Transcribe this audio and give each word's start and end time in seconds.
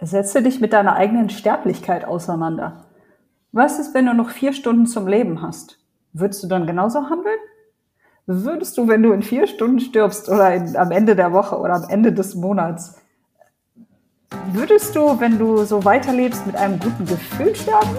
Setze 0.00 0.42
dich 0.42 0.60
mit 0.60 0.72
deiner 0.72 0.94
eigenen 0.94 1.30
Sterblichkeit 1.30 2.04
auseinander. 2.04 2.84
Was 3.52 3.78
ist, 3.78 3.94
wenn 3.94 4.06
du 4.06 4.12
noch 4.12 4.30
vier 4.30 4.52
Stunden 4.52 4.86
zum 4.86 5.06
Leben 5.08 5.40
hast? 5.40 5.78
Würdest 6.12 6.42
du 6.42 6.46
dann 6.46 6.66
genauso 6.66 7.08
handeln? 7.08 7.38
Würdest 8.26 8.76
du, 8.76 8.88
wenn 8.88 9.02
du 9.02 9.12
in 9.12 9.22
vier 9.22 9.46
Stunden 9.46 9.80
stirbst 9.80 10.28
oder 10.28 10.52
in, 10.54 10.76
am 10.76 10.90
Ende 10.90 11.16
der 11.16 11.32
Woche 11.32 11.56
oder 11.58 11.74
am 11.74 11.88
Ende 11.88 12.12
des 12.12 12.34
Monats, 12.34 13.00
würdest 14.52 14.94
du, 14.96 15.20
wenn 15.20 15.38
du 15.38 15.64
so 15.64 15.84
weiterlebst, 15.84 16.46
mit 16.46 16.56
einem 16.56 16.78
guten 16.78 17.06
Gefühl 17.06 17.54
sterben? 17.54 17.96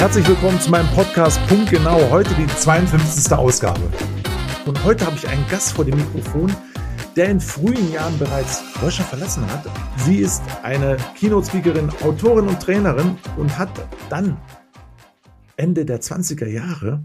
Herzlich 0.00 0.26
willkommen 0.26 0.58
zu 0.58 0.70
meinem 0.70 0.88
Podcast 0.94 1.38
Punkt 1.46 1.68
Genau. 1.68 2.00
Heute 2.08 2.32
die 2.32 2.46
52. 2.46 3.30
Ausgabe. 3.34 3.82
Und 4.64 4.82
heute 4.82 5.04
habe 5.04 5.14
ich 5.14 5.28
einen 5.28 5.46
Gast 5.48 5.74
vor 5.74 5.84
dem 5.84 5.96
Mikrofon, 5.96 6.50
der 7.16 7.28
in 7.28 7.38
frühen 7.38 7.92
Jahren 7.92 8.18
bereits 8.18 8.62
Deutschland 8.80 9.10
verlassen 9.10 9.46
hat. 9.52 9.66
Sie 9.98 10.16
ist 10.16 10.42
eine 10.62 10.96
Keynote-Speakerin, 11.18 11.90
Autorin 12.02 12.48
und 12.48 12.62
Trainerin 12.62 13.18
und 13.36 13.58
hat 13.58 13.68
dann 14.08 14.38
Ende 15.58 15.84
der 15.84 16.00
20er 16.00 16.48
Jahre 16.48 17.04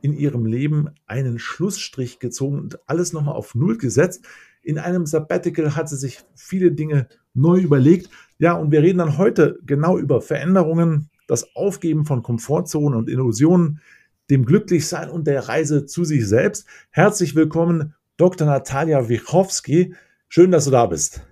in 0.00 0.14
ihrem 0.14 0.46
Leben 0.46 0.88
einen 1.06 1.38
Schlussstrich 1.38 2.18
gezogen 2.18 2.58
und 2.58 2.78
alles 2.88 3.12
nochmal 3.12 3.34
auf 3.34 3.54
Null 3.54 3.76
gesetzt. 3.76 4.24
In 4.62 4.78
einem 4.78 5.04
Sabbatical 5.04 5.76
hat 5.76 5.90
sie 5.90 5.98
sich 5.98 6.20
viele 6.34 6.72
Dinge 6.72 7.08
neu 7.34 7.58
überlegt. 7.58 8.08
Ja, 8.38 8.54
und 8.54 8.72
wir 8.72 8.80
reden 8.80 9.00
dann 9.00 9.18
heute 9.18 9.58
genau 9.66 9.98
über 9.98 10.22
Veränderungen, 10.22 11.10
das 11.32 11.56
Aufgeben 11.56 12.04
von 12.04 12.22
Komfortzonen 12.22 12.98
und 12.98 13.08
Illusionen, 13.08 13.80
dem 14.28 14.44
Glücklichsein 14.44 15.08
und 15.08 15.26
der 15.26 15.48
Reise 15.48 15.86
zu 15.86 16.04
sich 16.04 16.28
selbst. 16.28 16.66
Herzlich 16.90 17.34
willkommen, 17.34 17.94
Dr. 18.18 18.46
Natalia 18.46 19.08
Wichowski. 19.08 19.94
Schön, 20.28 20.50
dass 20.50 20.66
du 20.66 20.70
da 20.70 20.84
bist. 20.84 21.22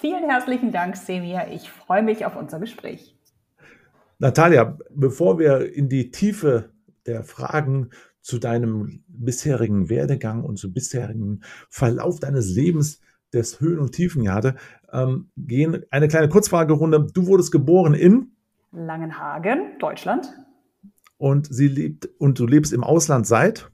Vielen 0.00 0.30
herzlichen 0.30 0.72
Dank, 0.72 0.96
Semir. 0.96 1.48
Ich 1.52 1.68
freue 1.68 2.02
mich 2.02 2.24
auf 2.24 2.36
unser 2.36 2.58
Gespräch. 2.58 3.14
Natalia, 4.18 4.78
bevor 4.90 5.38
wir 5.38 5.74
in 5.74 5.90
die 5.90 6.10
Tiefe 6.10 6.70
der 7.04 7.22
Fragen 7.22 7.90
zu 8.22 8.38
deinem 8.38 9.04
bisherigen 9.08 9.90
Werdegang 9.90 10.42
und 10.42 10.56
zum 10.56 10.72
bisherigen 10.72 11.42
Verlauf 11.68 12.18
deines 12.18 12.48
Lebens 12.48 13.00
des 13.34 13.60
Höhen 13.60 13.78
und 13.78 13.92
Tiefen 13.92 14.32
hatte, 14.32 14.54
ähm, 14.90 15.30
gehen 15.36 15.84
eine 15.90 16.08
kleine 16.08 16.30
Kurzfragerunde. 16.30 17.08
Du 17.12 17.26
wurdest 17.26 17.52
geboren 17.52 17.92
in 17.92 18.33
Langenhagen, 18.74 19.78
Deutschland. 19.78 20.32
Und 21.16 21.46
sie 21.46 21.68
lebt 21.68 22.08
und 22.18 22.38
du 22.38 22.46
lebst 22.46 22.72
im 22.72 22.84
Ausland 22.84 23.26
seit? 23.26 23.70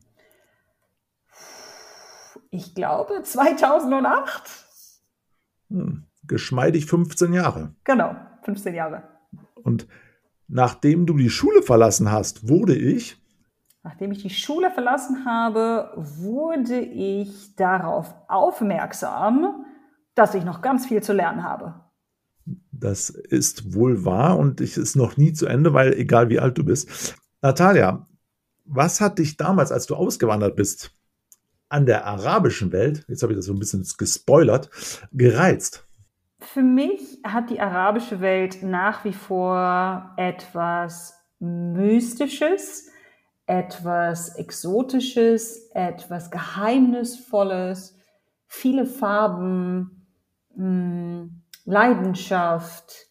Ich 2.50 2.74
glaube 2.74 3.22
2008. 3.22 4.42
Hm, 5.68 6.06
geschmeidig 6.24 6.86
15 6.86 7.32
Jahre. 7.32 7.74
Genau, 7.84 8.16
15 8.42 8.74
Jahre. 8.74 9.04
Und 9.54 9.86
nachdem 10.48 11.06
du 11.06 11.16
die 11.16 11.30
Schule 11.30 11.62
verlassen 11.62 12.10
hast, 12.10 12.48
wurde 12.48 12.74
ich? 12.74 13.16
Nachdem 13.82 14.12
ich 14.12 14.22
die 14.22 14.30
Schule 14.30 14.70
verlassen 14.70 15.24
habe, 15.24 15.92
wurde 15.96 16.80
ich 16.80 17.56
darauf 17.56 18.14
aufmerksam, 18.28 19.64
dass 20.14 20.34
ich 20.34 20.44
noch 20.44 20.60
ganz 20.60 20.86
viel 20.86 21.02
zu 21.02 21.14
lernen 21.14 21.44
habe. 21.44 21.89
Das 22.80 23.10
ist 23.10 23.74
wohl 23.74 24.04
wahr 24.04 24.38
und 24.38 24.60
es 24.60 24.78
ist 24.78 24.96
noch 24.96 25.16
nie 25.16 25.32
zu 25.32 25.46
Ende, 25.46 25.74
weil 25.74 25.92
egal 25.92 26.30
wie 26.30 26.40
alt 26.40 26.56
du 26.56 26.64
bist. 26.64 27.14
Natalia, 27.42 28.06
was 28.64 29.00
hat 29.00 29.18
dich 29.18 29.36
damals, 29.36 29.70
als 29.70 29.86
du 29.86 29.94
ausgewandert 29.94 30.56
bist, 30.56 30.92
an 31.68 31.86
der 31.86 32.06
arabischen 32.06 32.72
Welt, 32.72 33.04
jetzt 33.08 33.22
habe 33.22 33.32
ich 33.32 33.38
das 33.38 33.46
so 33.46 33.52
ein 33.52 33.58
bisschen 33.58 33.86
gespoilert, 33.98 34.70
gereizt? 35.12 35.86
Für 36.38 36.62
mich 36.62 37.20
hat 37.22 37.50
die 37.50 37.60
arabische 37.60 38.20
Welt 38.20 38.62
nach 38.62 39.04
wie 39.04 39.12
vor 39.12 40.14
etwas 40.16 41.14
Mystisches, 41.38 42.88
etwas 43.46 44.36
Exotisches, 44.36 45.70
etwas 45.74 46.30
Geheimnisvolles, 46.30 47.96
viele 48.46 48.86
Farben, 48.86 50.06
mh, 50.56 50.64
hm, 50.64 51.42
Leidenschaft, 51.64 53.06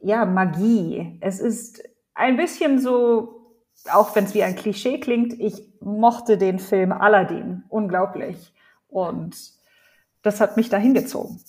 ja, 0.00 0.24
Magie. 0.24 1.18
Es 1.20 1.40
ist 1.40 1.82
ein 2.14 2.36
bisschen 2.36 2.80
so, 2.80 3.54
auch 3.90 4.14
wenn 4.14 4.24
es 4.24 4.34
wie 4.34 4.42
ein 4.42 4.56
Klischee 4.56 5.00
klingt, 5.00 5.34
ich 5.38 5.72
mochte 5.80 6.38
den 6.38 6.58
Film 6.58 6.92
Aladdin 6.92 7.64
unglaublich. 7.68 8.52
Und 8.88 9.36
das 10.22 10.40
hat 10.40 10.56
mich 10.56 10.68
dahin 10.68 10.94
gezogen. 10.94 11.40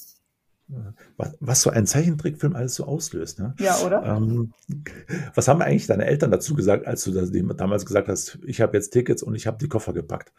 Was, 1.18 1.36
was 1.40 1.62
so 1.64 1.72
ein 1.72 1.88
Zeichentrickfilm 1.88 2.56
alles 2.56 2.76
so 2.76 2.86
auslöst. 2.86 3.40
Ne? 3.40 3.56
Ja, 3.60 3.78
oder? 3.80 4.04
Ähm, 4.04 4.54
was 5.34 5.48
haben 5.48 5.62
eigentlich 5.62 5.88
deine 5.88 6.06
Eltern 6.06 6.30
dazu 6.30 6.54
gesagt, 6.54 6.86
als 6.86 7.04
du 7.04 7.12
das, 7.12 7.32
damals 7.58 7.86
gesagt 7.86 8.08
hast, 8.08 8.38
ich 8.46 8.62
habe 8.62 8.78
jetzt 8.78 8.92
Tickets 8.92 9.24
und 9.24 9.34
ich 9.34 9.48
habe 9.48 9.58
die 9.58 9.68
Koffer 9.68 9.94
gepackt? 9.94 10.32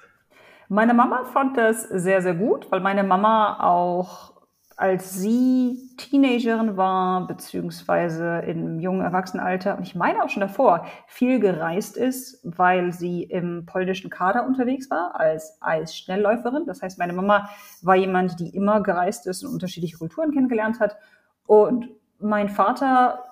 Meine 0.69 0.95
Mama 0.95 1.25
fand 1.25 1.57
das 1.57 1.83
sehr, 1.83 2.23
sehr 2.23 2.35
gut, 2.35 2.71
weil 2.71 2.79
meine 2.79 3.03
Mama 3.03 3.59
auch 3.61 4.30
als 4.81 5.13
sie 5.13 5.91
Teenagerin 5.99 6.79
war, 6.79 7.27
beziehungsweise 7.27 8.39
im 8.47 8.81
jungen 8.81 9.03
Erwachsenenalter, 9.03 9.77
und 9.77 9.83
ich 9.83 9.95
meine 9.95 10.25
auch 10.25 10.31
schon 10.31 10.41
davor, 10.41 10.87
viel 11.07 11.39
gereist 11.39 11.99
ist, 11.99 12.41
weil 12.45 12.91
sie 12.91 13.25
im 13.25 13.67
polnischen 13.67 14.09
Kader 14.09 14.47
unterwegs 14.47 14.89
war, 14.89 15.21
als 15.21 15.59
Eisschnellläuferin. 15.61 16.65
Das 16.65 16.81
heißt, 16.81 16.99
meine 16.99 17.13
Mama 17.13 17.51
war 17.83 17.95
jemand, 17.95 18.41
die 18.41 18.57
immer 18.57 18.83
gereist 18.83 19.27
ist 19.27 19.45
und 19.45 19.53
unterschiedliche 19.53 19.99
Kulturen 19.99 20.33
kennengelernt 20.33 20.81
hat. 20.81 20.97
Und 21.45 21.91
mein 22.19 22.49
Vater 22.49 23.23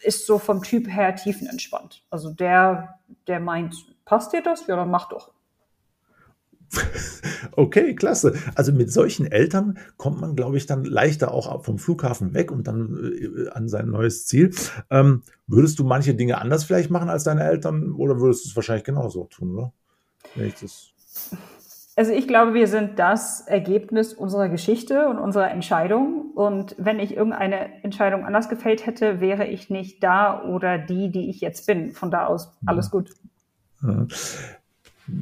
ist 0.00 0.26
so 0.26 0.38
vom 0.38 0.62
Typ 0.62 0.88
her 0.88 1.14
tiefenentspannt. 1.14 2.04
Also 2.08 2.30
der, 2.30 3.00
der 3.26 3.40
meint, 3.40 3.74
passt 4.06 4.32
dir 4.32 4.42
das? 4.42 4.66
Ja, 4.66 4.76
dann 4.76 4.90
mach 4.90 5.10
doch. 5.10 5.35
Okay, 7.52 7.94
klasse. 7.94 8.34
Also 8.54 8.72
mit 8.72 8.92
solchen 8.92 9.30
Eltern 9.30 9.78
kommt 9.96 10.20
man, 10.20 10.36
glaube 10.36 10.56
ich, 10.56 10.66
dann 10.66 10.84
leichter 10.84 11.32
auch 11.32 11.64
vom 11.64 11.78
Flughafen 11.78 12.34
weg 12.34 12.50
und 12.50 12.66
dann 12.66 13.14
äh, 13.18 13.48
an 13.50 13.68
sein 13.68 13.88
neues 13.88 14.26
Ziel. 14.26 14.54
Ähm, 14.90 15.22
würdest 15.46 15.78
du 15.78 15.84
manche 15.84 16.14
Dinge 16.14 16.38
anders 16.38 16.64
vielleicht 16.64 16.90
machen 16.90 17.08
als 17.08 17.24
deine 17.24 17.44
Eltern 17.44 17.92
oder 17.92 18.20
würdest 18.20 18.44
du 18.44 18.48
es 18.50 18.56
wahrscheinlich 18.56 18.84
genauso 18.84 19.24
tun, 19.24 19.54
oder? 19.54 19.72
Also 21.96 22.12
ich 22.12 22.28
glaube, 22.28 22.52
wir 22.52 22.66
sind 22.66 22.98
das 22.98 23.40
Ergebnis 23.40 24.12
unserer 24.12 24.50
Geschichte 24.50 25.08
und 25.08 25.18
unserer 25.18 25.50
Entscheidung. 25.50 26.32
Und 26.34 26.74
wenn 26.78 26.98
ich 26.98 27.16
irgendeine 27.16 27.82
Entscheidung 27.82 28.26
anders 28.26 28.50
gefällt 28.50 28.84
hätte, 28.84 29.20
wäre 29.20 29.46
ich 29.46 29.70
nicht 29.70 30.04
da 30.04 30.42
oder 30.44 30.76
die, 30.76 31.10
die 31.10 31.30
ich 31.30 31.40
jetzt 31.40 31.66
bin. 31.66 31.92
Von 31.92 32.10
da 32.10 32.26
aus 32.26 32.54
alles 32.66 32.90
gut. 32.90 33.14
Ja 33.82 34.06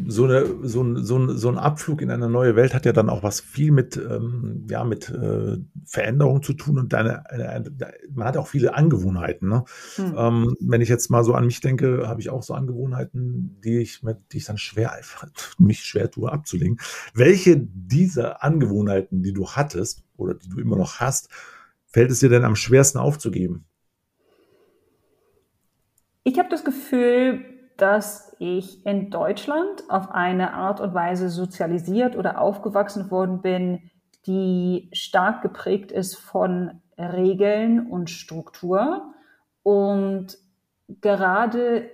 so, 0.07 0.25
eine, 0.25 0.47
so, 0.63 0.83
ein, 0.83 1.05
so, 1.05 1.19
ein, 1.19 1.37
so 1.37 1.49
ein 1.49 1.59
Abflug 1.59 2.01
in 2.01 2.11
eine 2.11 2.29
neue 2.29 2.57
Welt 2.57 2.75
hat 2.75 2.87
ja 2.87 2.93
dann 2.93 3.11
auch 3.11 3.23
was 3.23 3.41
viel 3.41 3.71
mit, 3.71 3.97
ähm, 3.97 4.67
ja, 4.71 4.83
mit 4.85 5.11
äh, 5.11 5.59
Veränderung 5.85 6.43
zu 6.43 6.55
tun 6.55 6.79
und 6.79 6.93
deine, 6.93 7.29
eine, 7.31 7.49
eine, 7.49 7.71
man 8.13 8.27
hat 8.27 8.37
auch 8.37 8.47
viele 8.47 8.75
Angewohnheiten. 8.75 9.49
Ne? 9.49 9.65
Hm. 9.97 10.15
Ähm, 10.17 10.57
wenn 10.61 10.81
ich 10.81 10.89
jetzt 10.89 11.11
mal 11.11 11.23
so 11.23 11.35
an 11.35 11.47
mich 11.47 11.61
denke, 11.61 12.09
habe 12.09 12.21
ich 12.21 12.31
auch 12.31 12.43
so 12.43 12.55
Angewohnheiten, 12.55 13.61
die 13.63 13.79
ich, 13.79 14.03
mit, 14.03 14.19
die 14.33 14.39
ich 14.39 14.47
dann 14.47 14.59
schwer 14.59 14.93
einfach, 14.93 15.27
mich 15.59 15.85
schwer 15.85 16.11
tue 16.11 16.33
abzulegen. 16.33 16.79
Welche 17.13 17.59
dieser 17.59 18.43
Angewohnheiten, 18.43 19.23
die 19.23 19.33
du 19.33 19.51
hattest 19.51 20.03
oder 20.17 20.35
die 20.35 20.49
du 20.49 20.61
immer 20.61 20.77
noch 20.77 21.01
hast, 21.01 21.29
fällt 21.87 22.11
es 22.11 22.21
dir 22.21 22.31
denn 22.31 22.45
am 22.45 22.57
schwersten 22.57 22.99
aufzugeben? 22.99 23.67
Ich 26.25 26.39
habe 26.39 26.49
das 26.49 26.65
Gefühl, 26.65 27.45
dass 27.77 28.35
ich 28.39 28.85
in 28.87 29.11
Deutschland 29.11 29.85
auf 29.89 30.11
eine 30.11 30.55
Art 30.55 30.81
und 30.81 30.95
Weise 30.95 31.29
sozialisiert 31.29 32.17
oder 32.17 32.41
aufgewachsen 32.41 33.11
worden 33.11 33.41
bin, 33.41 33.91
die 34.27 34.89
stark 34.93 35.43
geprägt 35.43 35.91
ist 35.93 36.15
von 36.15 36.81
Regeln 36.97 37.91
und 37.91 38.11
Struktur. 38.11 39.15
Und 39.63 40.39
gerade 41.01 41.91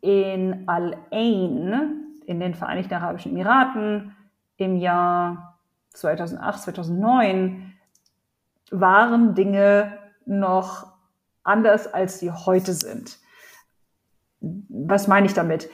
in 0.00 0.68
Al-Ain, 0.68 2.16
in 2.24 2.40
den 2.40 2.54
Vereinigten 2.54 2.94
Arabischen 2.94 3.32
Emiraten, 3.32 4.16
im 4.56 4.76
Jahr 4.76 5.58
2008, 5.90 6.62
2009, 6.62 7.74
waren 8.70 9.34
Dinge 9.34 9.98
noch 10.24 10.92
anders, 11.42 11.92
als 11.92 12.18
sie 12.18 12.30
heute 12.30 12.72
sind 12.72 13.18
was 14.40 15.08
meine 15.08 15.26
ich 15.26 15.34
damit? 15.34 15.68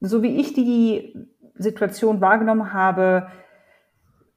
So 0.00 0.22
wie 0.22 0.40
ich 0.40 0.52
die 0.52 1.14
Situation 1.54 2.20
wahrgenommen 2.20 2.72
habe, 2.72 3.28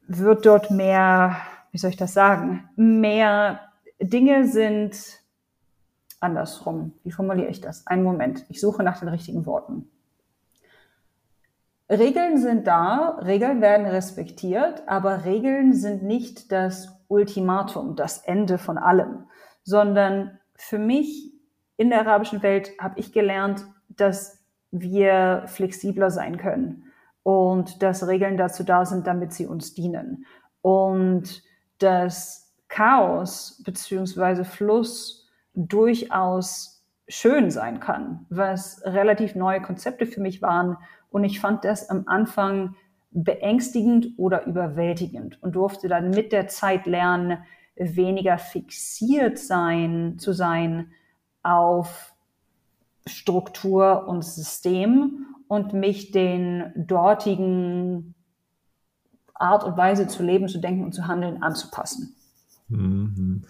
wird 0.07 0.45
dort 0.45 0.71
mehr, 0.71 1.37
wie 1.71 1.77
soll 1.77 1.89
ich 1.89 1.97
das 1.97 2.13
sagen, 2.13 2.69
mehr 2.75 3.59
Dinge 3.99 4.47
sind 4.47 4.95
andersrum. 6.19 6.93
Wie 7.03 7.11
formuliere 7.11 7.49
ich 7.49 7.61
das? 7.61 7.87
Einen 7.87 8.03
Moment. 8.03 8.45
Ich 8.49 8.59
suche 8.59 8.83
nach 8.83 8.99
den 8.99 9.09
richtigen 9.09 9.45
Worten. 9.45 9.89
Regeln 11.89 12.39
sind 12.39 12.65
da, 12.65 13.19
Regeln 13.23 13.61
werden 13.61 13.85
respektiert, 13.85 14.87
aber 14.87 15.23
Regeln 15.25 15.73
sind 15.73 16.01
nicht 16.01 16.51
das 16.51 16.99
Ultimatum, 17.07 17.95
das 17.95 18.17
Ende 18.17 18.57
von 18.57 18.79
allem, 18.79 19.25
sondern 19.63 20.39
für 20.55 20.79
mich 20.79 21.34
in 21.77 21.89
der 21.89 22.01
arabischen 22.01 22.41
Welt 22.43 22.71
habe 22.79 22.99
ich 22.99 23.11
gelernt, 23.11 23.65
dass 23.89 24.43
wir 24.71 25.43
flexibler 25.47 26.11
sein 26.11 26.37
können 26.37 26.91
und 27.23 27.81
dass 27.81 28.07
Regeln 28.07 28.37
dazu 28.37 28.63
da 28.63 28.85
sind, 28.85 29.07
damit 29.07 29.33
sie 29.33 29.47
uns 29.47 29.73
dienen 29.73 30.25
und 30.61 31.43
dass 31.79 32.53
Chaos 32.67 33.61
beziehungsweise 33.65 34.43
Fluss 34.43 35.29
durchaus 35.53 36.83
schön 37.07 37.51
sein 37.51 37.79
kann, 37.79 38.25
was 38.29 38.81
relativ 38.83 39.35
neue 39.35 39.61
Konzepte 39.61 40.05
für 40.05 40.21
mich 40.21 40.41
waren. 40.41 40.77
Und 41.09 41.23
ich 41.23 41.39
fand 41.39 41.63
das 41.63 41.89
am 41.89 42.03
Anfang 42.07 42.75
beängstigend 43.11 44.07
oder 44.17 44.45
überwältigend 44.45 45.41
und 45.41 45.55
durfte 45.55 45.87
dann 45.87 46.09
mit 46.09 46.31
der 46.31 46.47
Zeit 46.47 46.85
lernen, 46.85 47.37
weniger 47.75 48.37
fixiert 48.37 49.37
sein, 49.37 50.17
zu 50.17 50.33
sein 50.33 50.91
auf 51.45 52.13
Struktur 53.05 54.07
und 54.07 54.23
System 54.23 55.27
und 55.47 55.73
mich 55.73 56.11
den 56.11 56.71
dortigen 56.75 58.15
Art 59.33 59.63
und 59.63 59.77
Weise 59.77 60.07
zu 60.07 60.23
leben, 60.23 60.47
zu 60.47 60.59
denken 60.59 60.83
und 60.83 60.93
zu 60.93 61.07
handeln 61.07 61.43
anzupassen. 61.43 62.15
Mhm. 62.67 63.43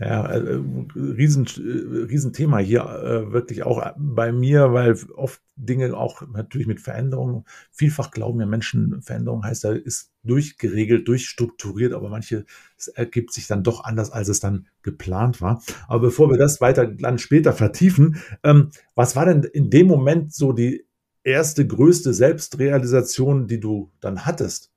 Ja, 0.00 0.24
äh, 0.30 0.58
riesen, 0.96 1.44
äh, 1.44 2.04
Riesenthema 2.06 2.56
hier 2.56 2.84
äh, 2.84 3.32
wirklich 3.32 3.64
auch 3.64 3.84
bei 3.98 4.32
mir, 4.32 4.72
weil 4.72 4.96
oft 5.14 5.42
Dinge 5.56 5.94
auch 5.94 6.22
natürlich 6.26 6.66
mit 6.66 6.80
Veränderungen, 6.80 7.44
vielfach 7.70 8.10
glauben 8.10 8.40
ja 8.40 8.46
Menschen, 8.46 9.02
Veränderung 9.02 9.44
heißt 9.44 9.64
ja, 9.64 9.72
ist 9.72 10.10
durchgeregelt, 10.22 11.06
durchstrukturiert, 11.06 11.92
aber 11.92 12.08
manche, 12.08 12.46
ergibt 12.94 13.34
sich 13.34 13.46
dann 13.46 13.62
doch 13.62 13.84
anders, 13.84 14.10
als 14.10 14.28
es 14.28 14.40
dann 14.40 14.68
geplant 14.80 15.42
war. 15.42 15.62
Aber 15.86 16.00
bevor 16.00 16.30
wir 16.30 16.38
das 16.38 16.62
weiter 16.62 16.86
dann 16.86 17.18
später 17.18 17.52
vertiefen, 17.52 18.16
ähm, 18.42 18.70
was 18.94 19.16
war 19.16 19.26
denn 19.26 19.42
in 19.42 19.68
dem 19.68 19.86
Moment 19.86 20.32
so 20.32 20.54
die 20.54 20.86
erste 21.24 21.66
größte 21.66 22.14
Selbstrealisation, 22.14 23.48
die 23.48 23.60
du 23.60 23.92
dann 24.00 24.24
hattest? 24.24 24.72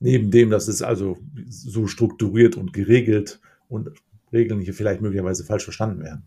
Neben 0.00 0.30
dem, 0.30 0.50
dass 0.50 0.68
es 0.68 0.82
also 0.82 1.16
so 1.48 1.86
strukturiert 1.86 2.56
und 2.56 2.74
geregelt 2.74 3.40
und 3.70 3.90
Regeln 4.32 4.60
hier 4.60 4.74
vielleicht 4.74 5.00
möglicherweise 5.00 5.44
falsch 5.44 5.64
verstanden 5.64 6.02
werden? 6.02 6.24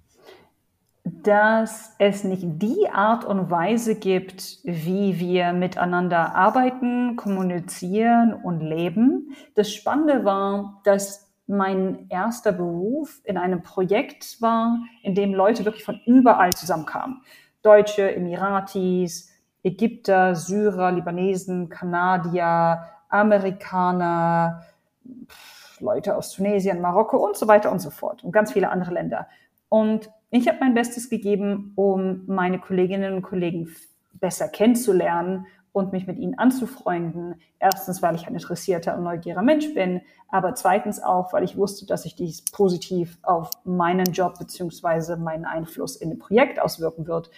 Dass 1.03 1.93
es 1.99 2.23
nicht 2.23 2.43
die 2.61 2.87
Art 2.89 3.25
und 3.25 3.49
Weise 3.49 3.95
gibt, 3.95 4.59
wie 4.63 5.19
wir 5.19 5.51
miteinander 5.51 6.33
arbeiten, 6.33 7.17
kommunizieren 7.17 8.33
und 8.33 8.61
leben. 8.61 9.35
Das 9.55 9.73
Spannende 9.73 10.23
war, 10.23 10.81
dass 10.85 11.29
mein 11.45 12.07
erster 12.09 12.53
Beruf 12.53 13.21
in 13.25 13.37
einem 13.37 13.63
Projekt 13.63 14.41
war, 14.41 14.77
in 15.01 15.13
dem 15.13 15.33
Leute 15.33 15.65
wirklich 15.65 15.83
von 15.83 15.99
überall 16.05 16.53
zusammenkamen. 16.53 17.21
Deutsche, 17.61 18.15
Emiratis, 18.15 19.29
Ägypter, 19.61 20.35
Syrer, 20.35 20.91
Libanesen, 20.91 21.69
Kanadier, 21.69 22.83
Amerikaner, 23.09 24.63
Leute 25.83 26.15
aus 26.15 26.31
Tunesien, 26.31 26.81
Marokko 26.81 27.18
und 27.18 27.38
so 27.38 27.47
weiter 27.47 27.71
und 27.71 27.80
so 27.80 27.89
fort 27.89 28.24
und 28.24 28.31
ganz 28.31 28.53
viele 28.53 28.69
andere 28.69 28.94
Länder. 28.94 29.27
Und 29.69 30.09
ich 30.31 30.47
habe 30.47 30.57
mein 30.62 30.74
Bestes 30.74 31.09
gegeben, 31.09 31.74
um 31.75 32.24
meine 32.25 32.59
Kolleginnen 32.59 33.13
und 33.13 33.21
Kollegen 33.21 33.69
besser 34.13 34.47
kennenzulernen 34.47 35.45
und 35.74 35.91
mich 35.91 36.07
mit 36.07 36.18
ihnen 36.19 36.38
anzufreunden. 36.38 37.35
Erstens, 37.59 38.01
weil 38.01 38.15
ich 38.15 38.27
ein 38.27 38.35
interessierter 38.35 38.95
und 38.95 39.03
neugieriger 39.03 39.41
Mensch 39.41 39.74
bin, 39.74 40.01
aber 40.30 40.56
zweitens 40.56 41.01
auch, 41.01 41.33
weil 41.33 41.44
ich 41.44 41.57
wusste, 41.57 41.86
dass 41.86 42.03
sich 42.03 42.15
dies 42.15 42.45
positiv 42.45 43.18
auf 43.24 43.50
meinen 43.63 44.13
Job 44.13 44.38
beziehungsweise 44.39 45.18
meinen 45.18 45.45
Einfluss 45.45 45.95
in 45.95 46.09
dem 46.09 46.19
Projekt 46.19 46.62
auswirken 46.62 47.07
wird. 47.07 47.29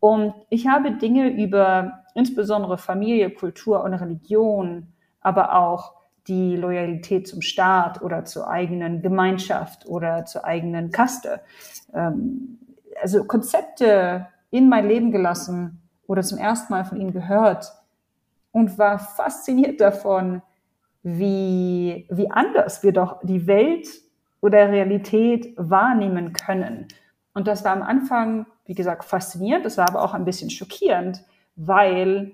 Und 0.00 0.34
ich 0.50 0.66
habe 0.66 0.92
Dinge 0.92 1.28
über 1.28 2.04
insbesondere 2.14 2.76
Familie, 2.76 3.30
Kultur 3.30 3.82
und 3.82 3.94
Religion, 3.94 4.92
aber 5.20 5.56
auch 5.56 5.94
die 6.26 6.56
Loyalität 6.56 7.28
zum 7.28 7.42
Staat 7.42 8.02
oder 8.02 8.24
zur 8.24 8.48
eigenen 8.48 9.02
Gemeinschaft 9.02 9.86
oder 9.86 10.24
zur 10.24 10.44
eigenen 10.44 10.90
Kaste. 10.90 11.40
Ähm, 11.92 12.58
also 13.00 13.24
Konzepte 13.24 14.26
in 14.50 14.68
mein 14.68 14.88
Leben 14.88 15.10
gelassen 15.10 15.82
oder 16.06 16.22
zum 16.22 16.38
ersten 16.38 16.72
Mal 16.72 16.84
von 16.84 17.00
ihnen 17.00 17.12
gehört 17.12 17.72
und 18.52 18.78
war 18.78 18.98
fasziniert 18.98 19.80
davon, 19.80 20.42
wie, 21.02 22.06
wie 22.10 22.30
anders 22.30 22.82
wir 22.82 22.92
doch 22.92 23.20
die 23.22 23.46
Welt 23.46 23.86
oder 24.40 24.70
Realität 24.70 25.54
wahrnehmen 25.56 26.32
können. 26.32 26.88
Und 27.34 27.46
das 27.46 27.64
war 27.64 27.72
am 27.72 27.82
Anfang, 27.82 28.46
wie 28.64 28.74
gesagt, 28.74 29.04
faszinierend, 29.04 29.66
das 29.66 29.76
war 29.76 29.88
aber 29.88 30.02
auch 30.02 30.14
ein 30.14 30.24
bisschen 30.24 30.50
schockierend, 30.50 31.24
weil 31.56 32.32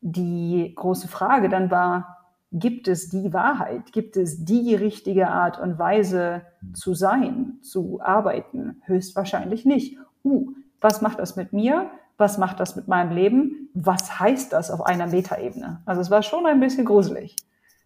die 0.00 0.72
große 0.74 1.06
Frage 1.06 1.48
dann 1.48 1.70
war, 1.70 2.19
gibt 2.52 2.88
es 2.88 3.08
die 3.08 3.32
Wahrheit, 3.32 3.92
gibt 3.92 4.16
es 4.16 4.44
die 4.44 4.74
richtige 4.74 5.28
Art 5.28 5.60
und 5.60 5.78
Weise 5.78 6.42
zu 6.72 6.94
sein, 6.94 7.58
zu 7.62 8.00
arbeiten? 8.02 8.82
Höchstwahrscheinlich 8.84 9.64
nicht. 9.64 9.96
Uh, 10.24 10.52
was 10.80 11.00
macht 11.00 11.18
das 11.18 11.36
mit 11.36 11.52
mir? 11.52 11.90
Was 12.16 12.38
macht 12.38 12.60
das 12.60 12.76
mit 12.76 12.88
meinem 12.88 13.12
Leben? 13.12 13.70
Was 13.74 14.18
heißt 14.18 14.52
das 14.52 14.70
auf 14.70 14.84
einer 14.84 15.06
Metaebene? 15.06 15.80
Also 15.84 16.00
es 16.00 16.10
war 16.10 16.22
schon 16.22 16.46
ein 16.46 16.60
bisschen 16.60 16.84
gruselig. 16.84 17.36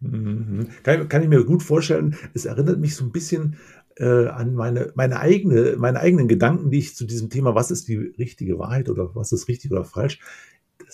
Mhm. 0.01 0.67
Kann, 0.83 1.07
kann, 1.07 1.23
ich 1.23 1.29
mir 1.29 1.45
gut 1.45 1.63
vorstellen. 1.63 2.15
Es 2.33 2.45
erinnert 2.45 2.79
mich 2.79 2.95
so 2.95 3.05
ein 3.05 3.11
bisschen 3.11 3.57
äh, 3.97 4.27
an 4.27 4.53
meine, 4.55 4.91
meine, 4.95 5.19
eigene, 5.19 5.75
meine 5.77 5.99
eigenen 5.99 6.27
Gedanken, 6.27 6.69
die 6.69 6.79
ich 6.79 6.95
zu 6.95 7.05
diesem 7.05 7.29
Thema, 7.29 7.55
was 7.55 7.71
ist 7.71 7.87
die 7.87 7.97
richtige 7.97 8.59
Wahrheit 8.59 8.89
oder 8.89 9.15
was 9.15 9.31
ist 9.31 9.47
richtig 9.47 9.71
oder 9.71 9.85
falsch, 9.85 10.19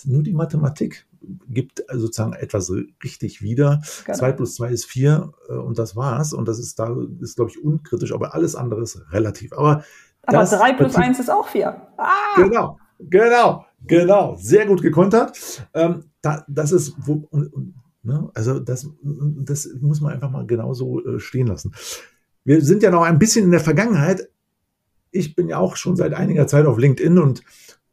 nur 0.05 0.23
die 0.23 0.33
Mathematik 0.33 1.07
gibt 1.47 1.83
sozusagen 1.91 2.33
etwas 2.33 2.71
richtig 3.03 3.41
wieder. 3.41 3.81
Genau. 4.05 4.17
2 4.17 4.31
plus 4.33 4.55
2 4.55 4.69
ist 4.69 4.85
4 4.85 5.31
äh, 5.49 5.53
und 5.53 5.77
das 5.77 5.95
war's. 5.95 6.33
Und 6.33 6.47
das 6.47 6.59
ist 6.59 6.79
da, 6.79 6.95
ist, 7.19 7.35
glaube 7.35 7.51
ich, 7.51 7.63
unkritisch, 7.63 8.13
aber 8.13 8.33
alles 8.33 8.55
andere 8.55 8.81
ist 8.81 9.01
relativ. 9.11 9.53
Aber, 9.53 9.83
aber 10.23 10.43
3 10.43 10.73
plus 10.73 10.95
1 10.95 11.19
ist 11.19 11.29
auch 11.29 11.47
4. 11.47 11.67
Ah! 11.97 12.07
Genau, 12.37 12.79
genau, 12.99 13.65
genau. 13.85 14.35
Sehr 14.39 14.65
gut 14.65 14.81
gekontert. 14.81 15.37
Ähm, 15.73 16.05
da, 16.21 16.43
das 16.47 16.71
ist, 16.71 16.93
wo, 16.97 17.27
und, 17.29 17.53
und, 17.53 17.75
ne, 18.03 18.29
also 18.33 18.59
das, 18.59 18.87
das 19.01 19.69
muss 19.79 20.01
man 20.01 20.13
einfach 20.13 20.31
mal 20.31 20.45
genauso 20.45 21.05
äh, 21.05 21.19
stehen 21.19 21.47
lassen. 21.47 21.73
Wir 22.43 22.61
sind 22.61 22.83
ja 22.83 22.89
noch 22.89 23.03
ein 23.03 23.19
bisschen 23.19 23.45
in 23.45 23.51
der 23.51 23.59
Vergangenheit. 23.59 24.29
Ich 25.11 25.35
bin 25.35 25.49
ja 25.49 25.57
auch 25.57 25.75
schon 25.75 25.95
seit 25.95 26.13
einiger 26.13 26.47
Zeit 26.47 26.65
auf 26.65 26.77
LinkedIn 26.77 27.19
und 27.19 27.43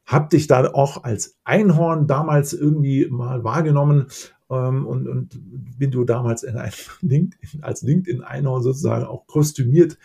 hab 0.09 0.31
dich 0.31 0.47
da 0.47 0.73
auch 0.73 1.05
als 1.05 1.37
Einhorn 1.45 2.07
damals 2.07 2.55
irgendwie 2.55 3.07
mal 3.11 3.45
wahrgenommen 3.45 4.07
ähm, 4.51 4.87
und, 4.87 5.07
und 5.07 5.79
bin 5.79 5.91
du 5.91 6.05
damals 6.05 6.43
in 6.43 6.57
ein 6.57 6.73
LinkedIn, 7.03 7.63
als 7.63 7.83
LinkedIn-Einhorn 7.83 8.63
sozusagen 8.63 9.05
auch 9.05 9.27
kostümiert 9.27 9.99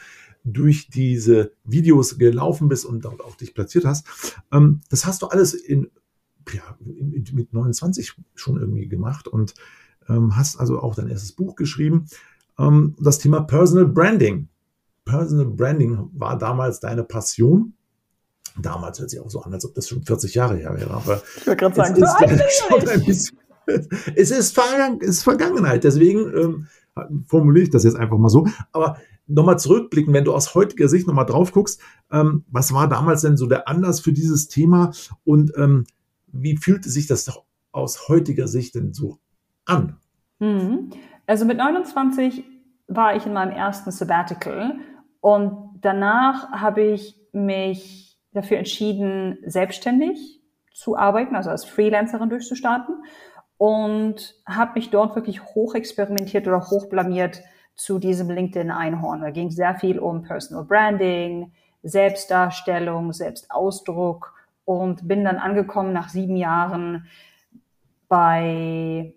durch 0.44 0.90
diese 0.90 1.54
Videos 1.64 2.18
gelaufen 2.18 2.68
bist 2.68 2.86
und 2.86 3.06
dort 3.06 3.22
auch 3.22 3.36
dich 3.36 3.54
platziert 3.54 3.86
hast. 3.86 4.06
Ähm, 4.52 4.82
das 4.90 5.06
hast 5.06 5.22
du 5.22 5.28
alles 5.28 5.54
in, 5.54 5.90
ja, 6.52 6.78
mit 6.82 7.54
29 7.54 8.14
schon 8.36 8.60
irgendwie 8.60 8.90
gemacht 8.90 9.30
und 9.30 9.54
ähm, 10.10 10.36
hast 10.36 10.60
also 10.60 10.82
auch 10.82 10.96
dein 10.96 11.08
erstes 11.08 11.32
Buch 11.32 11.56
geschrieben. 11.56 12.08
Ähm, 12.60 12.98
das 13.00 13.20
Thema 13.20 13.40
Personal 13.40 13.88
Branding. 13.88 14.50
Personal 15.06 15.46
Branding 15.46 16.10
war 16.12 16.38
damals 16.38 16.82
deine 16.82 17.06
Passion 17.06 17.74
Damals 18.62 19.00
hört 19.00 19.10
sich 19.10 19.20
auch 19.20 19.30
so 19.30 19.42
an, 19.42 19.54
als 19.54 19.66
ob 19.66 19.74
das 19.74 19.88
schon 19.88 20.04
40 20.04 20.36
Jahre 20.36 20.56
her 20.56 20.76
wäre. 20.76 20.92
Aber 20.92 21.22
ich 21.38 21.48
wollte 21.48 21.58
gerade 21.58 21.76
sagen, 21.76 22.02
es 22.02 22.10
ist, 22.10 23.06
bisschen, 23.06 23.38
es 24.16 24.32
ist, 24.32 24.54
Vergangen, 24.54 25.00
es 25.02 25.10
ist 25.10 25.24
Vergangenheit. 25.24 25.84
Deswegen 25.84 26.32
ähm, 26.36 26.68
formuliere 27.28 27.64
ich 27.64 27.70
das 27.70 27.84
jetzt 27.84 27.96
einfach 27.96 28.18
mal 28.18 28.30
so. 28.30 28.48
Aber 28.72 28.98
nochmal 29.28 29.58
zurückblicken, 29.58 30.14
wenn 30.14 30.26
du 30.26 30.34
aus 30.34 30.54
heutiger 30.54 30.88
Sicht 30.88 31.08
nochmal 31.08 31.26
drauf 31.26 31.52
guckst, 31.52 31.82
ähm, 32.12 32.46
was 32.50 32.74
war 32.74 32.88
damals 32.88 33.22
denn 33.22 33.38
so 33.38 33.48
der 33.48 33.68
Anlass 33.68 34.00
für 34.00 34.14
dieses 34.14 34.48
Thema 34.48 34.92
und 35.24 35.54
ähm, 35.58 35.86
wie 36.28 36.58
fühlte 36.58 36.90
sich 36.90 37.08
das 37.08 37.26
doch 37.26 37.44
aus 37.72 38.08
heutiger 38.10 38.48
Sicht 38.48 38.76
denn 38.76 38.94
so 38.94 39.20
an? 39.66 39.98
Mhm. 40.40 40.92
Also 41.26 41.46
mit 41.46 41.58
29 41.58 42.44
war 42.88 43.16
ich 43.16 43.26
in 43.26 43.34
meinem 43.34 43.52
ersten 43.52 43.92
Sabbatical 43.92 44.76
und 45.22 45.80
danach 45.82 46.52
habe 46.52 46.82
ich 46.82 47.16
mich 47.32 48.13
dafür 48.34 48.58
entschieden, 48.58 49.38
selbstständig 49.46 50.42
zu 50.74 50.98
arbeiten, 50.98 51.36
also 51.36 51.50
als 51.50 51.66
Freelancerin 51.66 52.30
durchzustarten 52.30 53.04
und 53.58 54.36
habe 54.46 54.74
mich 54.76 54.90
dort 54.90 55.16
wirklich 55.16 55.44
hoch 55.44 55.76
experimentiert 55.76 56.48
oder 56.48 56.62
hoch 56.70 56.90
blamiert 56.90 57.42
zu 57.76 58.00
diesem 58.00 58.30
LinkedIn-Einhorn. 58.30 59.22
Da 59.22 59.30
ging 59.30 59.52
sehr 59.52 59.76
viel 59.76 60.00
um 60.00 60.24
Personal 60.24 60.66
Branding, 60.66 61.52
Selbstdarstellung, 61.82 63.14
Selbstausdruck 63.14 64.34
und 64.66 65.08
bin 65.08 65.24
dann 65.24 65.38
angekommen 65.38 65.94
nach 65.94 66.10
sieben 66.10 66.36
Jahren 66.36 67.08
bei 68.08 69.14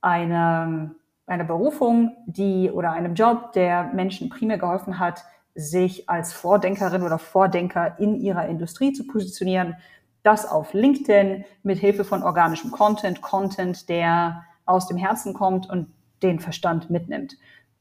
einer, 0.00 0.90
einer 1.26 1.44
Berufung, 1.44 2.16
die 2.26 2.70
oder 2.70 2.92
einem 2.92 3.14
Job, 3.14 3.52
der 3.52 3.84
Menschen 3.92 4.28
primär 4.28 4.58
geholfen 4.58 4.98
hat, 4.98 5.24
sich 5.54 6.08
als 6.08 6.32
Vordenkerin 6.32 7.02
oder 7.02 7.18
Vordenker 7.18 7.98
in 7.98 8.14
ihrer 8.20 8.46
Industrie 8.46 8.92
zu 8.92 9.06
positionieren. 9.06 9.76
Das 10.22 10.48
auf 10.48 10.72
LinkedIn 10.72 11.44
mit 11.62 11.78
Hilfe 11.78 12.04
von 12.04 12.22
organischem 12.22 12.70
Content, 12.70 13.22
Content, 13.22 13.88
der 13.88 14.44
aus 14.64 14.86
dem 14.86 14.96
Herzen 14.96 15.34
kommt 15.34 15.68
und 15.68 15.92
den 16.22 16.38
Verstand 16.38 16.90
mitnimmt. 16.90 17.36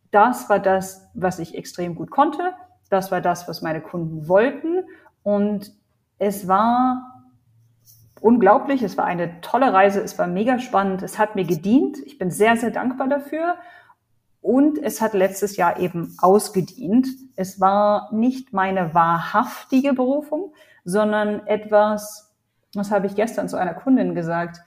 Das 0.10 0.50
war 0.50 0.60
das, 0.60 1.08
was 1.14 1.40
ich 1.40 1.56
extrem 1.56 1.96
gut 1.96 2.12
konnte. 2.12 2.54
Das 2.90 3.12
war 3.12 3.22
das, 3.22 3.48
was 3.48 3.62
meine 3.62 3.80
Kunden 3.80 4.28
wollten. 4.28 4.84
Und 5.24 5.72
es 6.18 6.48
war 6.48 7.24
unglaublich. 8.20 8.82
Es 8.84 8.98
war 8.98 9.06
eine 9.06 9.40
tolle 9.42 9.72
Reise. 9.72 10.02
Es 10.02 10.18
war 10.20 10.28
mega 10.28 10.60
spannend. 10.60 11.02
Es 11.02 11.18
hat 11.18 11.36
mir 11.36 11.46
gedient. 11.46 11.98
Ich 12.06 12.18
bin 12.18 12.32
sehr, 12.32 12.58
sehr 12.58 12.72
dankbar 12.72 13.08
dafür. 13.08 13.56
Und 14.42 14.80
es 14.80 15.02
hat 15.02 15.14
letztes 15.14 15.56
Jahr 15.56 15.80
eben 15.80 16.16
ausgedient. 16.20 17.08
Es 17.36 17.62
war 17.62 18.10
nicht 18.12 18.54
meine 18.54 18.94
wahrhaftige 18.94 19.94
Berufung, 19.94 20.54
sondern 20.84 21.46
etwas, 21.46 22.34
was 22.74 22.92
habe 22.92 23.06
ich 23.06 23.16
gestern 23.16 23.48
zu 23.48 23.58
einer 23.58 23.76
Kundin 23.76 24.16
gesagt. 24.16 24.62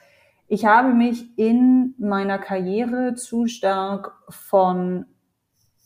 Ich 0.47 0.65
habe 0.65 0.95
mich 0.95 1.37
in 1.39 1.95
meiner 1.99 2.39
Karriere 2.39 3.15
zu 3.15 3.47
stark 3.47 4.13
von 4.29 5.07